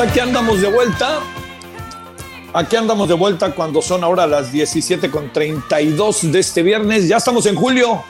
[0.00, 1.20] Aquí andamos de vuelta.
[2.52, 7.08] Aquí andamos de vuelta cuando son ahora las 17 con 32 de este viernes.
[7.08, 8.02] Ya estamos en julio.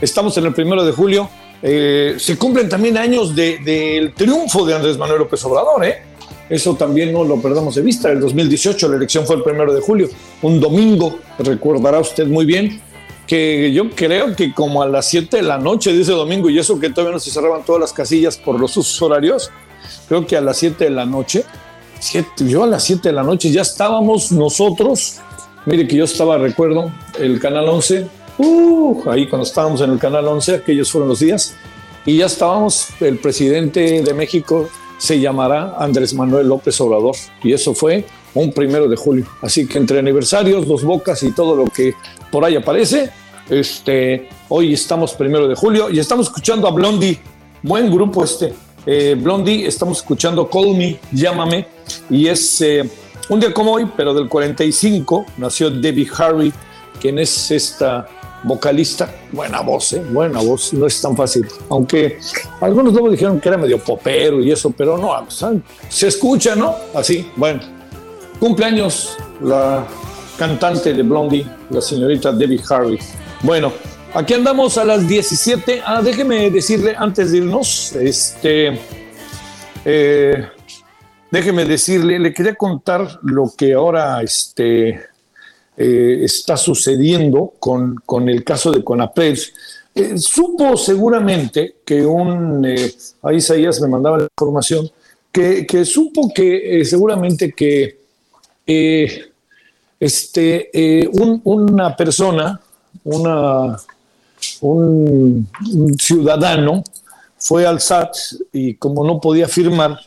[0.00, 1.28] Estamos en el primero de julio.
[1.62, 5.84] Eh, se cumplen también años del triunfo de Andrés Manuel López Obrador.
[5.84, 6.02] ¿eh?
[6.48, 8.10] Eso también no lo perdamos de vista.
[8.10, 10.08] El 2018 la elección fue el primero de julio,
[10.42, 11.18] un domingo.
[11.38, 12.80] Recordará usted muy bien
[13.26, 16.58] que yo creo que como a las 7 de la noche de ese domingo, y
[16.58, 19.50] eso que todavía no se cerraban todas las casillas por los usos horarios,
[20.08, 21.44] creo que a las 7 de la noche,
[22.00, 25.20] siete, yo a las 7 de la noche ya estábamos nosotros,
[25.66, 28.06] mire que yo estaba, recuerdo, el Canal 11,
[28.38, 31.54] uh, ahí cuando estábamos en el Canal 11, aquellos fueron los días,
[32.06, 37.74] y ya estábamos, el presidente de México se llamará Andrés Manuel López Obrador, y eso
[37.74, 39.26] fue un primero de julio.
[39.40, 41.94] Así que entre aniversarios, dos bocas y todo lo que
[42.30, 43.10] por ahí aparece,
[43.48, 47.18] este, hoy estamos primero de julio y estamos escuchando a Blondie,
[47.62, 48.54] buen grupo este,
[48.86, 51.66] eh, Blondie, estamos escuchando Call Me, Llámame,
[52.10, 52.88] y es eh,
[53.28, 56.52] un día como hoy, pero del 45, nació Debbie Harry,
[57.00, 58.06] quien es esta
[58.42, 62.18] vocalista, buena voz, eh, buena voz, no es tan fácil, aunque
[62.60, 65.12] algunos luego dijeron que era medio popero y eso, pero no,
[65.88, 66.74] se escucha, ¿no?
[66.94, 67.60] Así, bueno,
[68.38, 69.86] cumpleaños la
[70.36, 72.98] cantante de Blondie, la señorita Debbie Harry.
[73.42, 73.72] Bueno,
[74.14, 75.82] Aquí andamos a las 17.
[75.84, 78.78] Ah, déjeme decirle antes de irnos, este,
[79.84, 80.48] eh,
[81.32, 85.00] déjeme decirle, le quería contar lo que ahora este,
[85.76, 89.36] eh, está sucediendo con, con, el caso de Conapred.
[89.96, 94.88] eh, supo seguramente que un, eh, ahí Isaías me mandaba la información,
[95.32, 97.98] que, que supo que seguramente que
[99.98, 100.70] este,
[101.42, 102.60] una persona,
[103.02, 103.76] una,
[104.60, 105.48] un,
[105.98, 106.82] ciudadano,
[107.38, 108.16] fue al SAT
[108.52, 109.98] y como no podía firmar,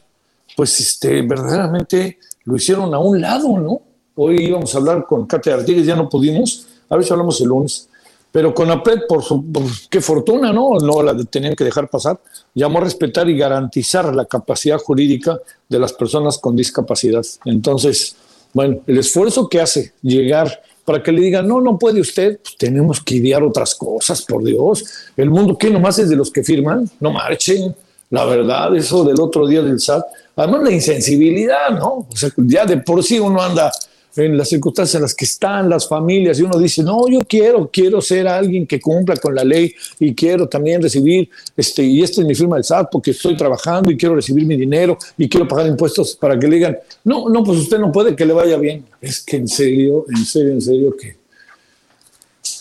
[0.55, 3.81] pues este, verdaderamente lo hicieron a un lado, ¿no?
[4.15, 7.47] Hoy íbamos a hablar con Katia Artigues, ya no pudimos, a ver si hablamos el
[7.47, 7.89] lunes.
[8.31, 9.45] Pero con APET, por, su,
[9.89, 10.77] qué fortuna, ¿no?
[10.79, 12.19] No la tenían que dejar pasar.
[12.53, 17.25] Llamó a respetar y garantizar la capacidad jurídica de las personas con discapacidad.
[17.45, 18.15] Entonces,
[18.53, 22.55] bueno, el esfuerzo que hace llegar para que le digan, no, no puede usted, pues
[22.55, 24.85] tenemos que idear otras cosas, por Dios.
[25.17, 26.89] El mundo, ¿qué nomás es de los que firman?
[27.01, 27.75] No marchen.
[28.09, 30.05] La verdad, eso del otro día del SAT.
[30.37, 32.07] Además, la insensibilidad, ¿no?
[32.09, 33.69] O sea, ya de por sí uno anda
[34.17, 37.69] en las circunstancias en las que están las familias y uno dice, no, yo quiero,
[37.71, 42.21] quiero ser alguien que cumpla con la ley y quiero también recibir, este, y esta
[42.21, 45.47] es mi firma del SAT porque estoy trabajando y quiero recibir mi dinero y quiero
[45.47, 48.57] pagar impuestos para que le digan, no, no, pues usted no puede que le vaya
[48.57, 48.85] bien.
[49.01, 51.17] Es que en serio, en serio, en serio que...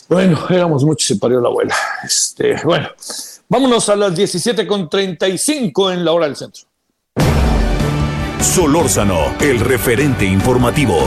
[0.09, 1.75] Bueno, éramos muchos se parió la abuela.
[2.05, 2.88] Este, bueno,
[3.49, 6.64] vámonos a las 17.35 en la hora del centro.
[8.40, 10.99] Solórzano, el referente informativo.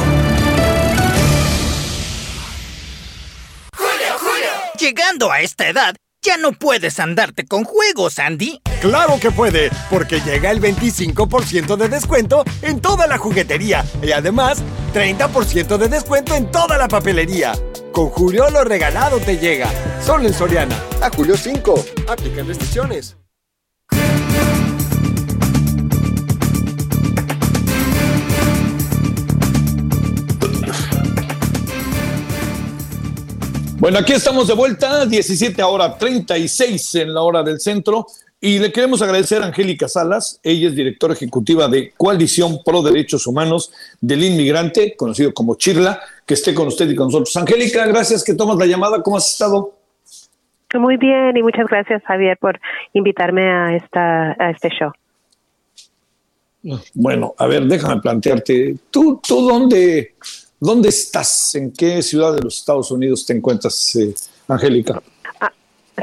[4.89, 8.59] Llegando a esta edad, ya no puedes andarte con juegos, Andy.
[8.81, 14.63] Claro que puede, porque llega el 25% de descuento en toda la juguetería y además
[14.95, 17.51] 30% de descuento en toda la papelería.
[17.91, 19.69] Con Julio lo regalado te llega.
[20.03, 20.75] Solo en Soriana.
[21.03, 21.85] A Julio 5.
[22.07, 23.18] Aplican restricciones.
[33.79, 38.07] Bueno, aquí estamos de vuelta, 17 hora 36 en la hora del centro.
[38.41, 43.25] Y le queremos agradecer a Angélica Salas, ella es directora ejecutiva de Coalición Pro Derechos
[43.25, 47.33] Humanos del Inmigrante, conocido como Chirla, que esté con usted y con nosotros.
[47.37, 49.73] Angélica, gracias que tomas la llamada, ¿cómo has estado?
[50.73, 52.59] Muy bien y muchas gracias Javier por
[52.91, 54.91] invitarme a, esta, a este show.
[56.93, 60.15] Bueno, a ver, déjame plantearte, ¿tú, tú dónde,
[60.59, 61.55] ¿Dónde estás?
[61.55, 64.13] ¿En qué ciudad de los Estados Unidos te encuentras, eh,
[64.47, 65.01] Angélica?
[65.39, 65.53] Ah,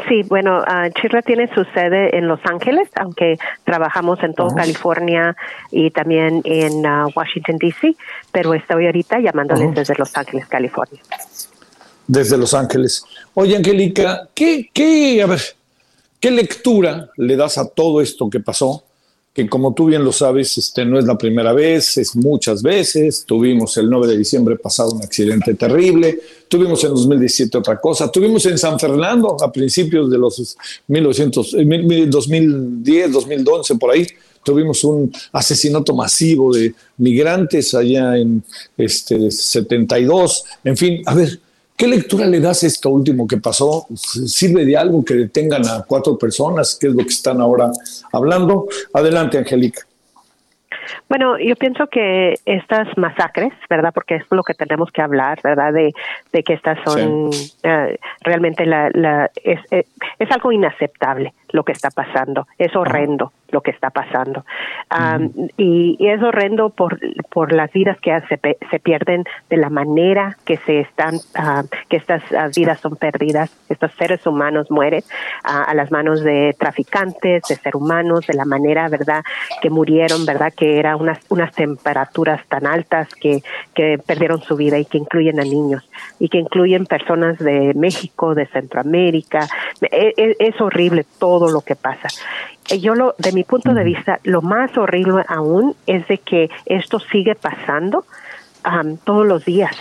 [0.09, 5.37] sí, bueno, uh, Chirla tiene su sede en Los Ángeles, aunque trabajamos en toda California
[5.71, 7.97] y también en ah, Washington, D.C.,
[8.33, 11.03] pero estoy ahorita llamándoles desde Los Ángeles, California.
[12.07, 13.05] Desde Los Ángeles.
[13.35, 15.43] Oye, Angélica, ¿qué, qué, a ver,
[16.19, 18.85] ¿qué lectura le das a todo esto que pasó?
[19.37, 23.23] Que como tú bien lo sabes, este, no es la primera vez, es muchas veces.
[23.27, 26.19] Tuvimos el 9 de diciembre pasado un accidente terrible,
[26.49, 30.57] tuvimos en 2017 otra cosa, tuvimos en San Fernando a principios de los
[30.89, 31.55] 1900,
[32.09, 34.07] 2010, 2011, por ahí,
[34.43, 38.43] tuvimos un asesinato masivo de migrantes allá en
[38.79, 40.45] este, 72.
[40.65, 41.39] En fin, a ver,
[41.77, 43.87] ¿Qué lectura le das a esto último que pasó?
[43.95, 47.71] ¿Sirve de algo que detengan a cuatro personas, que es lo que están ahora
[48.13, 48.67] hablando?
[48.95, 49.87] Adelante, Angélica.
[51.19, 53.91] Bueno, yo pienso que estas masacres, ¿verdad?
[53.95, 55.73] Porque es lo que tenemos que hablar, ¿verdad?
[55.73, 55.95] De,
[56.31, 57.31] de que estas son
[57.63, 59.87] eh, realmente la, la es, eh,
[60.19, 64.45] es, algo inaceptable lo que está pasando, es horrendo lo que está pasando.
[65.57, 66.99] y, es horrendo por,
[67.31, 68.39] por las vidas que se,
[68.71, 71.15] se pierden de la manera que se están,
[71.89, 75.03] que estas ah, vidas son perdidas, estos seres humanos mueren
[75.45, 79.23] a las manos de traficantes, de seres humanos, de la manera, ¿verdad?,
[79.63, 83.43] que murieron, ¿verdad?, que eran unas, unas temperaturas tan altas que,
[83.75, 85.89] que perdieron su vida y que incluyen a niños
[86.19, 89.47] y que incluyen personas de México, de Centroamérica.
[89.81, 92.09] E, e, es horrible todo lo que pasa.
[92.71, 96.51] Eh, yo lo, de mi punto de vista, lo más horrible aún es de que
[96.67, 98.05] esto sigue pasando
[99.05, 99.77] todos los días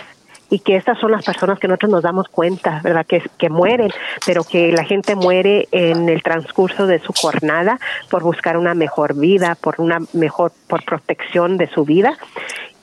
[0.50, 3.06] y que estas son las personas que nosotros nos damos cuenta, ¿verdad?
[3.06, 3.90] Que, que mueren,
[4.24, 7.78] pero que la gente muere en el transcurso de su jornada
[8.10, 12.16] por buscar una mejor vida, por una mejor, por protección de su vida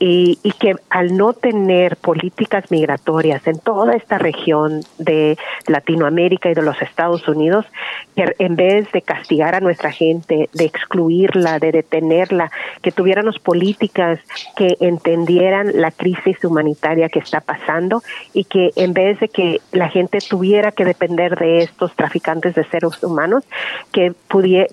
[0.06, 6.54] y, y, que al no tener políticas migratorias en toda esta región de Latinoamérica y
[6.54, 7.66] de los Estados Unidos,
[8.14, 12.52] que en vez de castigar a nuestra gente, de excluirla, de detenerla,
[12.82, 14.20] que tuviéramos políticas
[14.58, 19.88] que entendieran la crisis humanitaria que está pasando y que en vez de que la
[19.88, 23.46] gente tuviera que depender de estos traficantes de seres humanos,
[23.94, 24.12] que,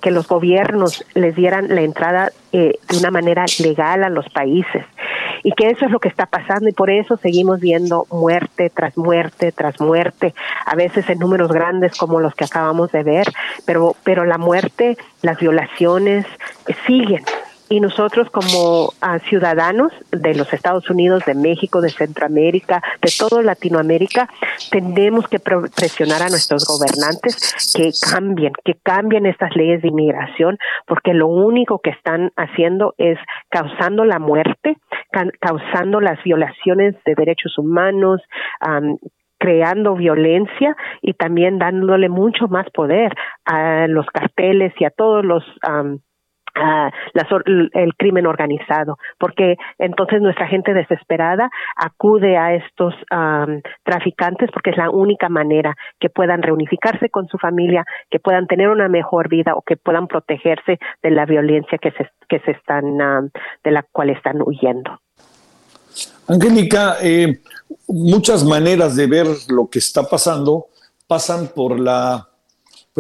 [0.03, 4.85] que los gobiernos les dieran la entrada eh, de una manera legal a los países.
[5.43, 8.97] Y que eso es lo que está pasando y por eso seguimos viendo muerte tras
[8.99, 10.35] muerte tras muerte,
[10.67, 13.27] a veces en números grandes como los que acabamos de ver,
[13.65, 16.27] pero, pero la muerte, las violaciones
[16.67, 17.25] eh, siguen
[17.71, 23.43] y nosotros como ah, ciudadanos de los Estados Unidos, de México, de Centroamérica, de toda
[23.43, 24.29] Latinoamérica,
[24.73, 31.15] tenemos que presionar a nuestros gobernantes que cambien, que cambien estas leyes de inmigración, porque
[31.15, 33.19] lo único que están haciendo es
[33.51, 34.77] causando la muerte,
[35.39, 38.21] causando las violaciones de derechos humanos,
[39.39, 43.15] creando violencia y también dándole mucho más poder
[43.45, 45.45] a los carteles y a todos los
[47.75, 52.95] el crimen organizado, porque entonces nuestra gente desesperada acude a estos
[53.85, 58.69] traficantes porque es la única manera que puedan reunificarse con su familia, que puedan tener
[58.69, 63.31] una mejor vida o que puedan protegerse de la violencia que se, que se están,
[63.65, 65.01] de la cual están huyendo.
[66.29, 67.41] Angélica, eh,
[67.89, 70.67] muchas maneras de ver lo que está pasando
[71.07, 72.30] pasan por la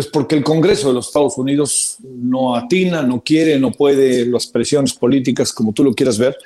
[0.00, 4.46] pues porque el Congreso de los Estados Unidos no atina, no quiere, no puede, las
[4.46, 6.38] presiones políticas, como tú lo quieras ver,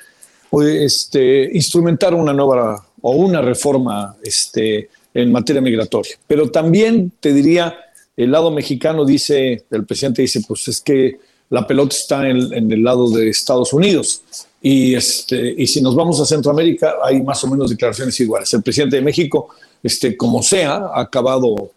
[0.83, 6.17] este, instrumentar una nueva o una reforma este, en materia migratoria.
[6.27, 7.77] Pero también te diría,
[8.17, 11.17] el lado mexicano dice, el presidente dice, pues es que
[11.49, 14.21] la pelota está en, en el lado de Estados Unidos.
[14.61, 18.53] Y, este, y si nos vamos a Centroamérica, hay más o menos declaraciones iguales.
[18.53, 19.47] El presidente de México,
[19.81, 21.71] este, como sea, ha acabado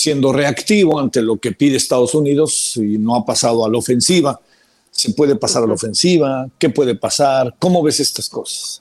[0.00, 4.40] siendo reactivo ante lo que pide Estados Unidos y no ha pasado a la ofensiva.
[4.90, 6.48] ¿Se puede pasar a la ofensiva?
[6.58, 7.54] ¿Qué puede pasar?
[7.58, 8.79] ¿Cómo ves estas cosas?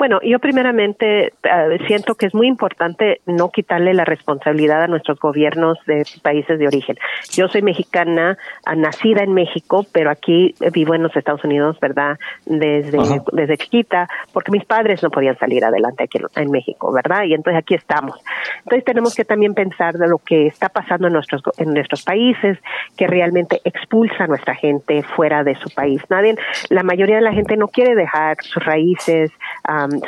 [0.00, 5.20] Bueno, yo primeramente eh, siento que es muy importante no quitarle la responsabilidad a nuestros
[5.20, 6.96] gobiernos de países de origen.
[7.32, 12.16] Yo soy mexicana, ah, nacida en México, pero aquí vivo en los Estados Unidos, ¿verdad?
[12.46, 12.96] Desde,
[13.32, 17.24] desde chiquita, porque mis padres no podían salir adelante aquí en, México, ¿verdad?
[17.24, 18.18] Y entonces aquí estamos.
[18.60, 22.56] Entonces tenemos que también pensar de lo que está pasando en nuestros, en nuestros países,
[22.96, 26.02] que realmente expulsa a nuestra gente fuera de su país.
[26.08, 26.36] Nadie,
[26.70, 29.30] la mayoría de la gente no quiere dejar sus raíces,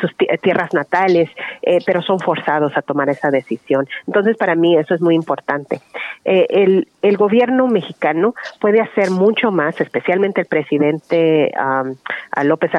[0.01, 1.30] sus tierras natales,
[1.62, 3.89] eh, pero son forzados a tomar esa decisión.
[4.07, 5.80] Entonces, para mí eso es muy importante.
[6.24, 11.53] Eh, el, el gobierno mexicano puede hacer mucho más, especialmente el presidente
[12.44, 12.70] López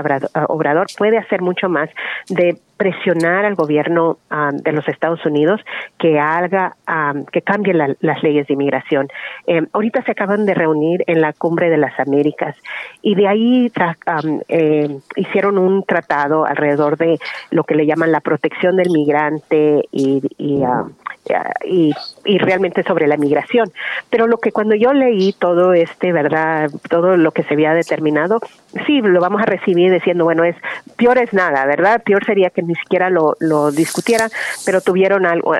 [0.47, 1.89] Obrador, puede hacer mucho más
[2.29, 4.17] de presionar al gobierno
[4.51, 5.61] de los Estados Unidos
[5.97, 6.75] que haga
[7.31, 9.07] que cambie las leyes de inmigración.
[9.47, 12.55] Eh, ahorita se acaban de reunir en la cumbre de las Américas
[13.01, 13.71] y de ahí
[14.47, 17.19] eh, hicieron un tratado alrededor de
[17.51, 20.21] lo que le llaman la protección del migrante y
[21.65, 21.93] y,
[22.25, 23.71] y, realmente sobre la migración.
[24.09, 26.69] Pero lo que cuando yo leí todo este, ¿verdad?
[26.89, 28.39] Todo lo que se había determinado,
[28.85, 30.55] sí, lo vamos a recibir diciendo, bueno, es
[30.97, 32.01] peor es nada, ¿verdad?
[32.03, 34.29] Peor sería que ni siquiera lo, lo discutieran,
[34.65, 35.53] pero tuvieron algo,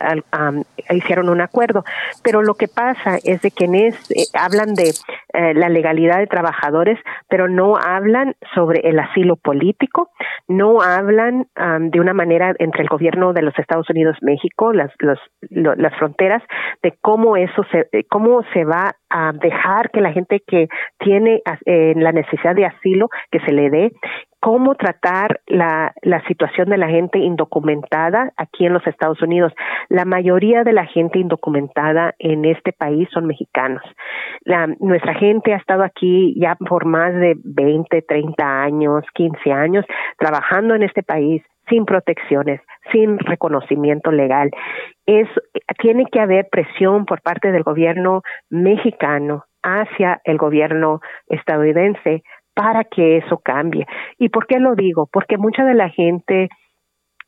[0.90, 1.84] hicieron un acuerdo.
[2.24, 3.94] Pero lo que pasa es de que en eh,
[4.34, 4.94] hablan de
[5.34, 7.00] eh, la legalidad de trabajadores,
[7.30, 10.10] pero no hablan sobre el asilo político,
[10.48, 11.48] no hablan
[11.80, 16.44] de una manera entre el gobierno de los Estados Unidos, México, las, los, las fronteras,
[16.82, 21.94] de cómo eso se, cómo se va a dejar que la gente que tiene eh,
[21.96, 23.92] la necesidad de asilo que se le dé,
[24.40, 29.54] cómo tratar la, la situación de la gente indocumentada aquí en los Estados Unidos.
[29.88, 33.84] La mayoría de la gente indocumentada en este país son mexicanos.
[34.42, 39.86] La, nuestra gente ha estado aquí ya por más de 20, 30 años, 15 años,
[40.18, 42.62] trabajando en este país sin protecciones,
[42.92, 44.52] sin reconocimiento legal.
[45.06, 45.28] Es,
[45.80, 53.18] tiene que haber presión por parte del gobierno mexicano hacia el gobierno estadounidense para que
[53.18, 53.88] eso cambie.
[54.18, 55.08] ¿Y por qué lo digo?
[55.12, 56.50] Porque mucha de la gente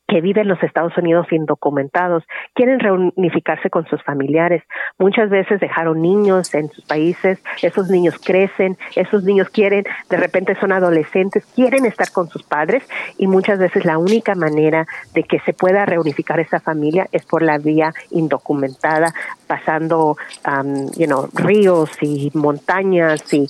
[0.08, 4.64] que viven en los Estados Unidos indocumentados, quieren reunificarse con sus familiares.
[4.97, 10.56] Muchas veces dejaron niños en sus países, esos niños crecen, esos niños quieren, de repente
[10.56, 12.88] son adolescentes, quieren estar con sus padres
[13.18, 17.41] y muchas veces la única manera de que se pueda reunificar esa familia es por
[17.41, 19.14] la vía indocumentada,
[19.46, 20.18] pasando,
[20.48, 23.48] um, you know, ríos y montañas y,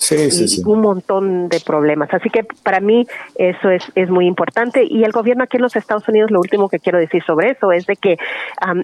[0.65, 2.13] un montón de problemas.
[2.13, 5.75] Así que para mí eso es, es muy importante y el gobierno aquí en los
[5.75, 8.17] Estados Unidos lo último que quiero decir sobre eso es de que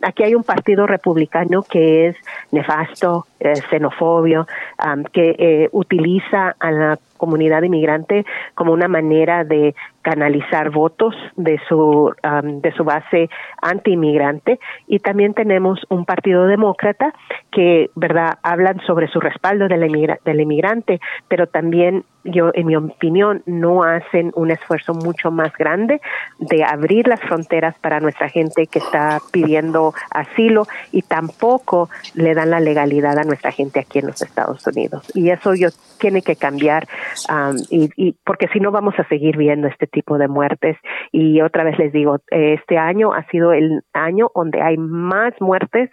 [0.02, 2.16] aquí hay un partido republicano que es
[2.52, 4.48] nefasto, eh, xenofobio,
[5.12, 12.12] que eh, utiliza a la comunidad inmigrante como una manera de canalizar votos de su
[12.44, 13.30] de su base
[13.62, 14.60] anti-inmigrante.
[14.88, 17.14] Y también tenemos un partido demócrata
[17.52, 23.84] que verdad hablan sobre su respaldo del inmigrante pero también yo, en mi opinión, no
[23.84, 26.02] hacen un esfuerzo mucho más grande
[26.40, 32.52] de abrir las fronteras para nuestra gente que está pidiendo asilo y tampoco le dan
[32.52, 35.12] la legalidad a nuestra gente aquí en los Estados Unidos.
[35.16, 35.70] Y eso yo
[36.00, 36.88] tiene que cambiar
[37.70, 40.78] y, y, porque si no vamos a seguir viendo este tipo de muertes
[41.12, 45.90] y otra vez les digo este año ha sido el año donde hay más muertes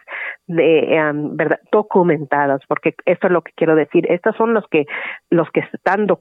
[0.47, 0.99] de
[1.33, 4.87] verdad documentadas porque esto es lo que quiero decir estos son los que
[5.31, 6.18] los que están documentados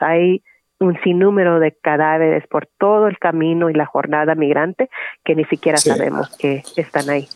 [0.00, 0.42] hay
[0.80, 4.88] un sinnúmero de cadáveres por todo el camino y la jornada migrante
[5.24, 7.28] que ni siquiera sabemos que están ahí.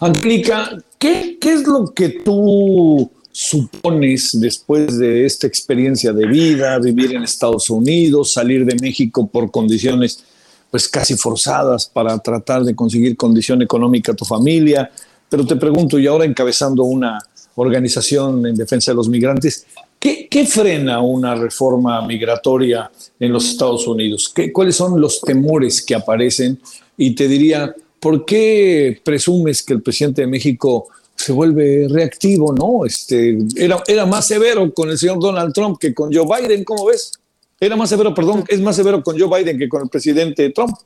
[0.00, 7.14] Angélica, ¿qué, ¿qué es lo que tú supones después de esta experiencia de vida, vivir
[7.14, 10.24] en Estados Unidos, salir de México por condiciones
[10.70, 14.90] pues casi forzadas para tratar de conseguir condición económica a tu familia?
[15.28, 17.18] Pero te pregunto, y ahora encabezando una
[17.56, 19.66] organización en defensa de los migrantes,
[19.98, 24.30] ¿qué, qué frena una reforma migratoria en los Estados Unidos?
[24.34, 26.60] ¿Qué, ¿Cuáles son los temores que aparecen?
[26.96, 32.84] Y te diría, ¿por qué presumes que el presidente de México se vuelve reactivo, ¿no?
[32.84, 36.86] Este, era, era más severo con el señor Donald Trump que con Joe Biden, ¿cómo
[36.86, 37.12] ves?
[37.58, 40.76] Era más severo, perdón, es más severo con Joe Biden que con el presidente Trump.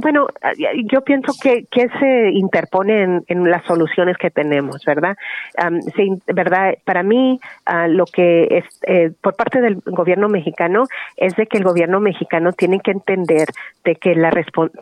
[0.00, 0.26] Bueno,
[0.90, 5.16] yo pienso que, que se interpone en, las soluciones que tenemos, ¿verdad?
[5.96, 6.74] sí, ¿verdad?
[6.84, 10.84] Para mí, ah, lo que es eh, por parte del gobierno mexicano
[11.16, 13.48] es de que el gobierno mexicano tiene que entender
[13.84, 14.30] de que la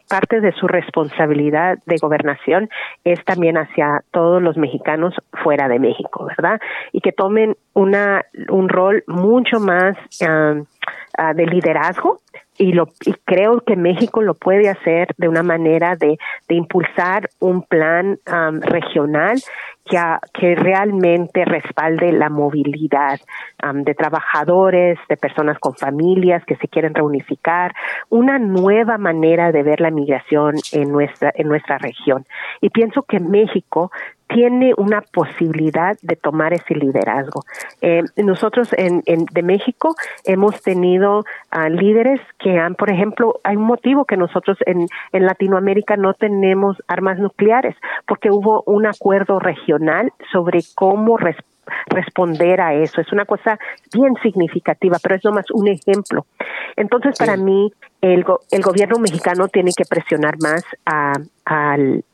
[0.09, 2.69] parte de su responsabilidad de gobernación
[3.05, 6.61] es también hacia todos los mexicanos fuera de México, ¿verdad?
[6.93, 9.97] Y que tomen una un rol mucho más
[11.17, 12.21] ah, de liderazgo
[12.59, 17.31] y, lo, y creo que México lo puede hacer de una manera de, de impulsar
[17.41, 18.19] un plan
[18.61, 19.41] regional
[19.85, 19.99] que,
[20.35, 23.21] que realmente respalde la movilidad
[23.75, 27.75] de trabajadores, de personas con familias que se quieren reunificar,
[28.11, 32.27] una nueva manera de ver la migración en nuestra, en nuestra región.
[32.61, 33.91] Y pienso que México
[34.33, 37.43] tiene una posibilidad de tomar ese liderazgo.
[37.81, 43.65] Eh, nosotros en, de México hemos tenido uh, líderes que han, por ejemplo, hay un
[43.65, 47.77] motivo que nosotros en, en Latinoamérica no tenemos armas nucleares,
[48.07, 51.19] porque hubo un acuerdo regional sobre cómo
[51.87, 53.01] responder a eso.
[53.01, 53.59] Es una cosa
[53.93, 56.27] bien significativa, pero es nomás un ejemplo.
[56.77, 57.73] Entonces, para mí,
[58.03, 61.13] el, el gobierno mexicano tiene que presionar más a,
[61.45, 62.05] al,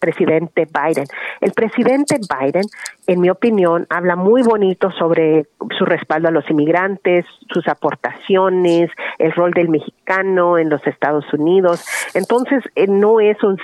[0.00, 1.06] presidente Biden.
[1.40, 2.64] El presidente Biden,
[3.06, 5.46] en mi opinión, habla muy bonito sobre
[5.78, 11.84] su respaldo a los inmigrantes, sus aportaciones, el rol del mexicano en los Estados Unidos.
[12.14, 13.56] Entonces, eh, no es un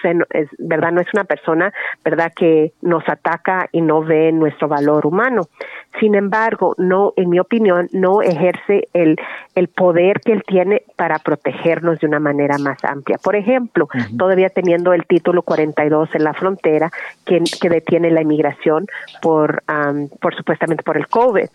[0.59, 1.73] verdad, no es una persona,
[2.05, 5.49] verdad, que nos ataca y no ve nuestro valor humano.
[5.99, 9.17] Sin embargo, no, en mi opinión, no ejerce el,
[9.57, 11.19] el poder que él tiene para
[11.61, 13.19] protegernos de una manera más amplia.
[13.23, 16.91] Por ejemplo, todavía teniendo el título 42 en la frontera
[17.25, 18.87] que, que detiene la inmigración
[19.23, 19.63] por,
[20.21, 21.49] por supuestamente por el COVID.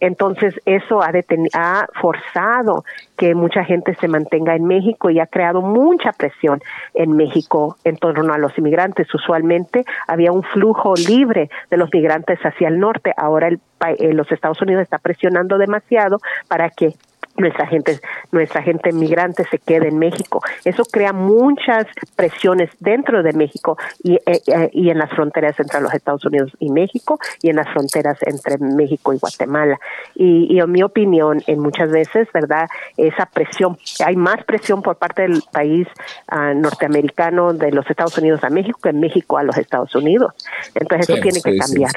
[0.00, 1.10] entonces, eso ha,
[1.54, 2.84] ha forzado
[3.16, 6.60] que mucha gente se mantenga en México y ha creado mucha presión
[6.94, 9.12] en México en torno a los inmigrantes.
[9.14, 13.12] Usualmente había un flujo libre de los migrantes hacia el norte.
[13.16, 13.60] Ahora el,
[13.98, 16.18] eh, los Estados Unidos está presionando demasiado
[16.48, 16.94] para que
[17.40, 20.42] nuestra gente, nuestra gente migrante se quede en México.
[20.64, 21.86] Eso crea muchas
[22.16, 26.52] presiones dentro de México y, eh, eh, y en las fronteras entre los Estados Unidos
[26.58, 29.78] y México y en las fronteras entre México y Guatemala.
[30.14, 32.68] Y, en mi opinión, en muchas veces, ¿verdad?
[32.96, 35.86] Esa presión, hay más presión por parte del país
[36.28, 40.34] ah, norteamericano de los Estados Unidos a México que en México a los Estados Unidos.
[40.74, 41.92] Entonces eso tiene que cambiar.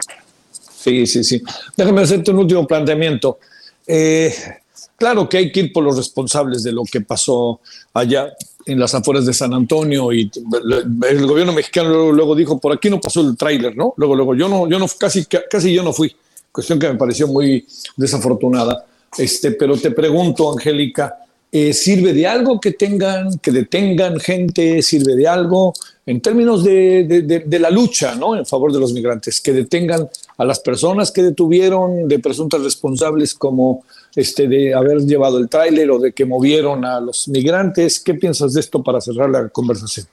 [0.51, 1.41] Sí, sí, sí.
[1.77, 3.39] Déjame hacerte un último planteamiento.
[3.87, 4.33] Eh,
[4.97, 7.59] Claro que hay que ir por los responsables de lo que pasó
[7.93, 8.33] allá
[8.65, 10.31] en las afueras de San Antonio y
[11.09, 13.93] el gobierno mexicano luego, dijo por aquí no pasó el tráiler, ¿no?
[13.97, 16.15] Luego, luego yo no, yo no casi, casi yo no fui,
[16.51, 17.65] cuestión que me pareció muy
[17.97, 18.85] desafortunada.
[19.17, 21.23] Este, pero te pregunto, Angélica,
[21.55, 24.81] eh, ¿Sirve de algo que tengan, que detengan gente?
[24.81, 25.71] ¿Sirve de algo
[26.03, 28.35] en términos de, la lucha ¿no?
[28.35, 29.39] en favor de los migrantes?
[29.39, 33.83] Que detengan a las personas que detuvieron de presuntas responsables como
[34.15, 37.99] este, de haber llevado el tráiler o de que movieron a los migrantes.
[37.99, 40.07] ¿Qué piensas de esto para cerrar la conversación?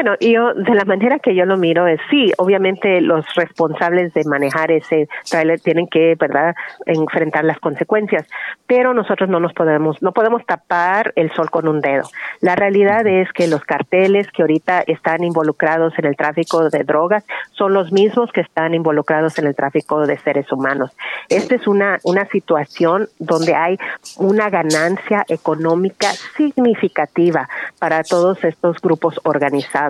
[0.00, 4.22] Bueno, yo de la manera que yo lo miro es sí, obviamente los responsables de
[4.26, 6.54] manejar ese trailer tienen que, ¿verdad?,
[6.86, 8.24] enfrentar las consecuencias,
[8.68, 12.04] pero nosotros no nos podemos no podemos tapar el sol con un dedo.
[12.40, 17.24] La realidad es que los carteles que ahorita están involucrados en el tráfico de drogas
[17.50, 20.92] son los mismos que están involucrados en el tráfico de seres humanos.
[21.28, 23.76] Esta es una una situación donde hay
[24.18, 27.48] una ganancia económica significativa
[27.80, 29.87] para todos estos grupos organizados.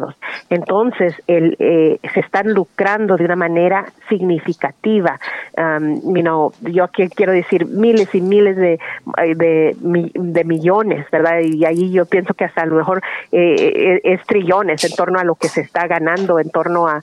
[0.51, 5.19] Entonces, el, eh, se están lucrando de una manera significativa.
[5.57, 6.01] Um,
[6.63, 8.79] yo aquí quiero decir miles y miles de,
[9.37, 9.77] de,
[10.15, 11.41] de, millones, ¿verdad?
[11.41, 15.19] Y ahí yo pienso que hasta a lo mejor eh, eh, es trillones en torno
[15.19, 17.03] a lo que se está ganando en torno a,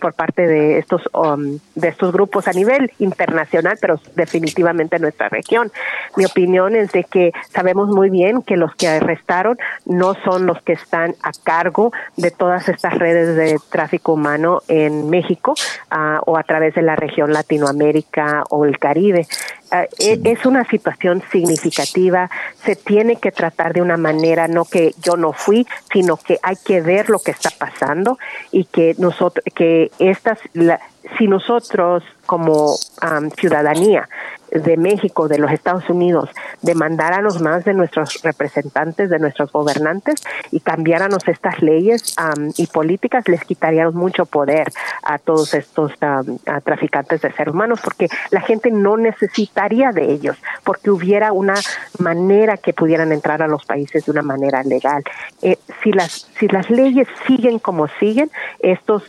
[0.00, 5.28] por parte de estos um, de estos grupos a nivel internacional, pero definitivamente en nuestra
[5.28, 5.70] región.
[6.16, 10.60] Mi opinión es de que sabemos muy bien que los que arrestaron no son los
[10.62, 15.54] que están a cargo de todas estas redes de tráfico humano en México
[15.92, 19.26] uh, o a través de la región Latinoamérica o el Caribe.
[19.70, 22.28] Uh, es una situación significativa,
[22.64, 26.56] se tiene que tratar de una manera, no que yo no fui, sino que hay
[26.56, 28.18] que ver lo que está pasando
[28.50, 30.80] y que nosotros, que estas, la,
[31.16, 34.08] si nosotros como um, ciudadanía
[34.50, 36.30] de México, de los Estados Unidos,
[36.62, 43.28] demandáramos más de nuestros representantes, de nuestros gobernantes y cambiáramos estas leyes um, y políticas,
[43.28, 44.68] les quitaríamos mucho poder
[45.02, 50.36] a todos estos a traficantes de seres humanos, porque la gente no necesitaría de ellos,
[50.64, 51.54] porque hubiera una
[51.98, 55.02] manera que pudieran entrar a los países de una manera legal.
[55.42, 58.30] Eh, si las si las leyes siguen como siguen,
[58.60, 59.02] estos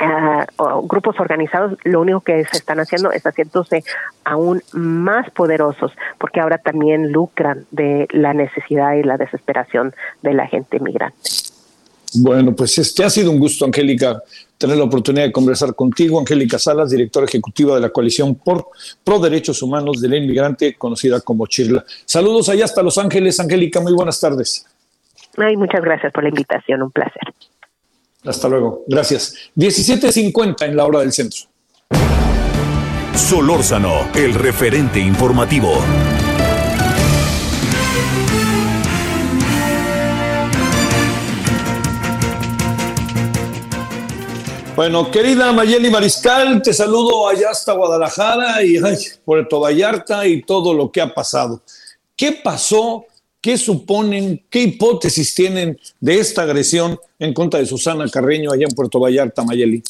[0.00, 3.84] uh, grupos organizados lo único que se están haciendo es haciéndose
[4.24, 10.46] aún más poderosos porque ahora también lucran de la necesidad y la desesperación de la
[10.46, 11.18] gente migrante.
[12.14, 14.20] Bueno, pues este ha sido un gusto, Angélica,
[14.58, 16.18] tener la oportunidad de conversar contigo.
[16.18, 18.66] Angélica Salas, directora ejecutiva de la Coalición por
[19.04, 21.84] Pro Derechos Humanos del Inmigrante, conocida como Chirla.
[22.04, 24.66] Saludos allá hasta Los Ángeles, Angélica, muy buenas tardes.
[25.36, 27.22] Ay, muchas gracias por la invitación, un placer.
[28.24, 28.84] Hasta luego.
[28.86, 29.34] Gracias.
[29.56, 31.40] 17.50 en la hora del centro.
[33.14, 35.72] Solórzano, el referente informativo.
[44.76, 50.72] Bueno, querida Mayeli Mariscal, te saludo allá hasta Guadalajara y ay, Puerto Vallarta y todo
[50.72, 51.60] lo que ha pasado.
[52.16, 53.04] ¿Qué pasó
[53.40, 58.74] ¿Qué suponen, qué hipótesis tienen de esta agresión en contra de Susana Carreño allá en
[58.74, 59.82] Puerto Vallarta, Mayeli?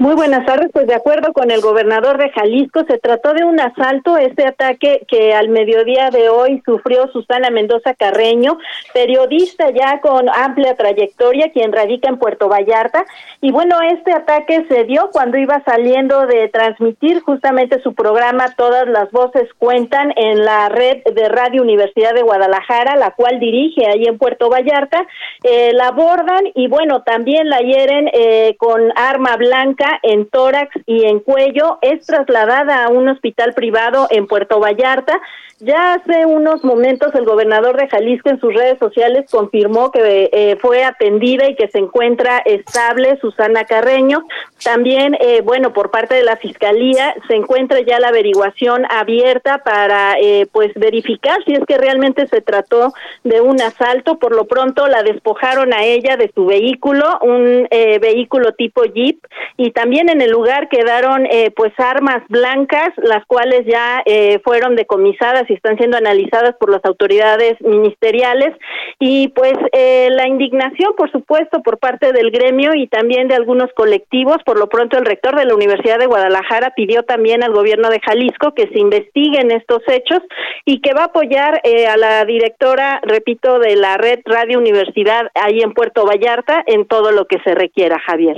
[0.00, 0.70] Muy buenas tardes.
[0.72, 5.04] Pues de acuerdo con el gobernador de Jalisco, se trató de un asalto, este ataque
[5.06, 8.56] que al mediodía de hoy sufrió Susana Mendoza Carreño,
[8.94, 13.04] periodista ya con amplia trayectoria, quien radica en Puerto Vallarta.
[13.42, 18.88] Y bueno, este ataque se dio cuando iba saliendo de transmitir justamente su programa Todas
[18.88, 24.06] las Voces Cuentan en la red de Radio Universidad de Guadalajara, la cual dirige ahí
[24.06, 25.06] en Puerto Vallarta.
[25.42, 31.04] Eh, la abordan y bueno, también la hieren eh, con arma blanca en tórax y
[31.04, 31.78] en cuello.
[31.82, 35.20] Es trasladada a un hospital privado en Puerto Vallarta
[35.62, 40.56] ya hace unos momentos el gobernador de Jalisco en sus redes sociales confirmó que eh,
[40.58, 44.24] fue atendida y que se encuentra estable Susana Carreño.
[44.64, 50.18] También, eh, bueno, por parte de la Fiscalía se encuentra ya la averiguación abierta para,
[50.18, 54.18] eh, pues, verificar si es que realmente se trató de un asalto.
[54.18, 59.18] Por lo pronto la despojaron a ella de su vehículo, un vehículo tipo Jeep,
[59.58, 61.26] y también en el lugar quedaron,
[61.56, 64.02] pues, armas blancas, las cuales ya
[64.44, 68.54] fueron decomisadas y están siendo analizadas por las autoridades ministeriales.
[68.98, 73.72] Y pues eh, la indignación por supuesto por parte del gremio y también de algunos
[73.74, 74.36] colectivos.
[74.44, 78.00] Por lo pronto el rector de la Universidad de Guadalajara pidió también al gobierno de
[78.00, 80.20] Jalisco que se investiguen estos hechos
[80.64, 85.30] y que va a apoyar eh, a la directora repito de la red Radio Universidad
[85.34, 88.36] ahí en Puerto Vallarta en todo lo que se requiera Javier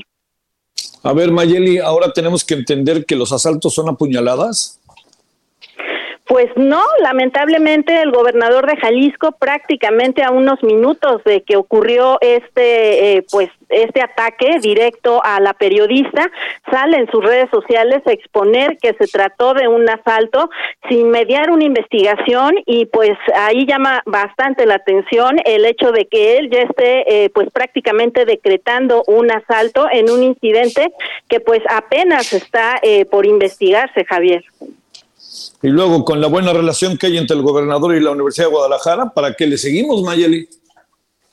[1.02, 4.80] a ver, Mayeli, ahora tenemos que entender que los asaltos son apuñaladas.
[6.32, 13.18] Pues no, lamentablemente el gobernador de Jalisco prácticamente a unos minutos de que ocurrió este
[13.18, 16.30] eh, pues este ataque directo a la periodista
[16.70, 20.48] sale en sus redes sociales a exponer que se trató de un asalto
[20.88, 26.38] sin mediar una investigación y pues ahí llama bastante la atención el hecho de que
[26.38, 30.94] él ya esté eh, pues prácticamente decretando un asalto en un incidente
[31.28, 34.42] que pues apenas está eh, por investigarse Javier.
[35.62, 38.52] Y luego, con la buena relación que hay entre el gobernador y la Universidad de
[38.52, 40.48] Guadalajara, ¿para qué le seguimos, Mayeli?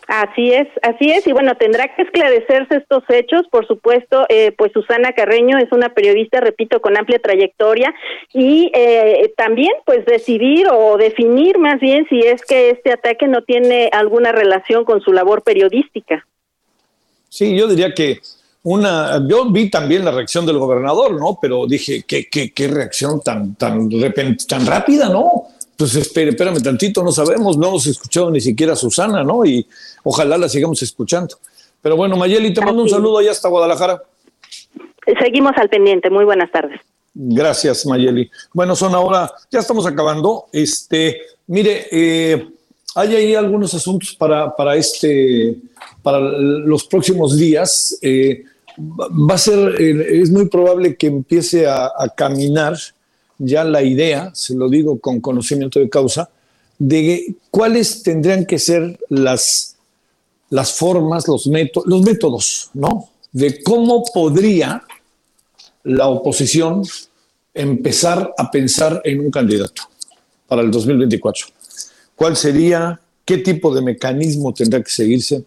[0.07, 4.71] Así es, así es, y bueno, tendrá que esclarecerse estos hechos, por supuesto, eh, pues
[4.71, 7.93] Susana Carreño es una periodista, repito, con amplia trayectoria,
[8.33, 13.43] y eh, también pues decidir o definir más bien si es que este ataque no
[13.43, 16.25] tiene alguna relación con su labor periodística.
[17.29, 18.19] Sí, yo diría que
[18.63, 21.37] una, yo vi también la reacción del gobernador, ¿no?
[21.41, 23.89] Pero dije, qué, qué, qué reacción tan, tan,
[24.47, 25.47] tan rápida, ¿no?
[25.79, 29.45] pues espere, espérame tantito, no sabemos, no hemos escuchado ni siquiera a Susana, ¿no?
[29.45, 29.65] Y
[30.03, 31.37] ojalá la sigamos escuchando.
[31.81, 34.03] Pero bueno, Mayeli, te mando un saludo allá hasta Guadalajara.
[35.21, 36.81] Seguimos al pendiente, muy buenas tardes.
[37.13, 38.29] Gracias, Mayeli.
[38.53, 40.47] Bueno, son ahora, ya estamos acabando.
[40.51, 42.49] Este, mire, eh,
[42.95, 45.57] hay ahí algunos asuntos para, para este,
[46.01, 47.97] para los próximos días.
[48.01, 48.43] Eh,
[48.77, 52.77] va a ser, eh, es muy probable que empiece a, a caminar
[53.37, 56.29] ya la idea, se lo digo con conocimiento de causa,
[56.77, 59.77] de cuáles tendrían que ser las,
[60.49, 63.09] las formas, los, métodos, los métodos, ¿no?
[63.31, 64.83] De cómo podría
[65.83, 66.83] la oposición
[67.53, 69.83] empezar a pensar en un candidato
[70.47, 71.47] para el 2024.
[72.19, 72.99] ¿Cuál sería?
[73.23, 75.41] ¿Qué tipo de mecanismo tendrá que seguirse?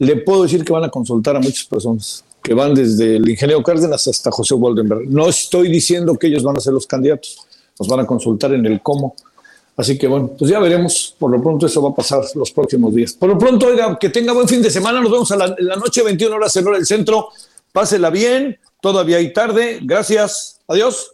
[0.00, 3.62] Le puedo decir que van a consultar a muchas personas que van desde el ingeniero
[3.62, 5.08] Cárdenas hasta José Waldenberg.
[5.08, 7.38] No estoy diciendo que ellos van a ser los candidatos,
[7.78, 9.14] nos van a consultar en el cómo.
[9.76, 11.14] Así que bueno, pues ya veremos.
[11.20, 13.12] Por lo pronto eso va a pasar los próximos días.
[13.12, 15.00] Por lo pronto, oiga, que tenga buen fin de semana.
[15.00, 17.28] Nos vemos a la, la noche, 21 horas en hora del centro.
[17.72, 18.58] Pásela bien.
[18.80, 19.78] Todavía hay tarde.
[19.82, 20.58] Gracias.
[20.66, 21.12] Adiós.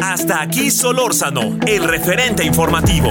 [0.00, 3.08] Hasta aquí Solórzano, el referente informativo.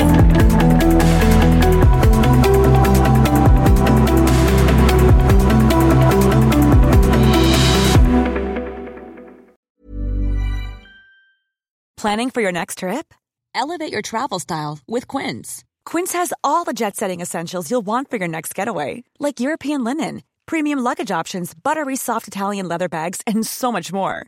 [11.98, 13.14] Planning for your next trip?
[13.56, 15.64] Elevate your travel style with Quince.
[15.84, 19.84] Quince has all the jet setting essentials you'll want for your next getaway, like European
[19.84, 24.28] linen, premium luggage options, buttery soft Italian leather bags, and so much more.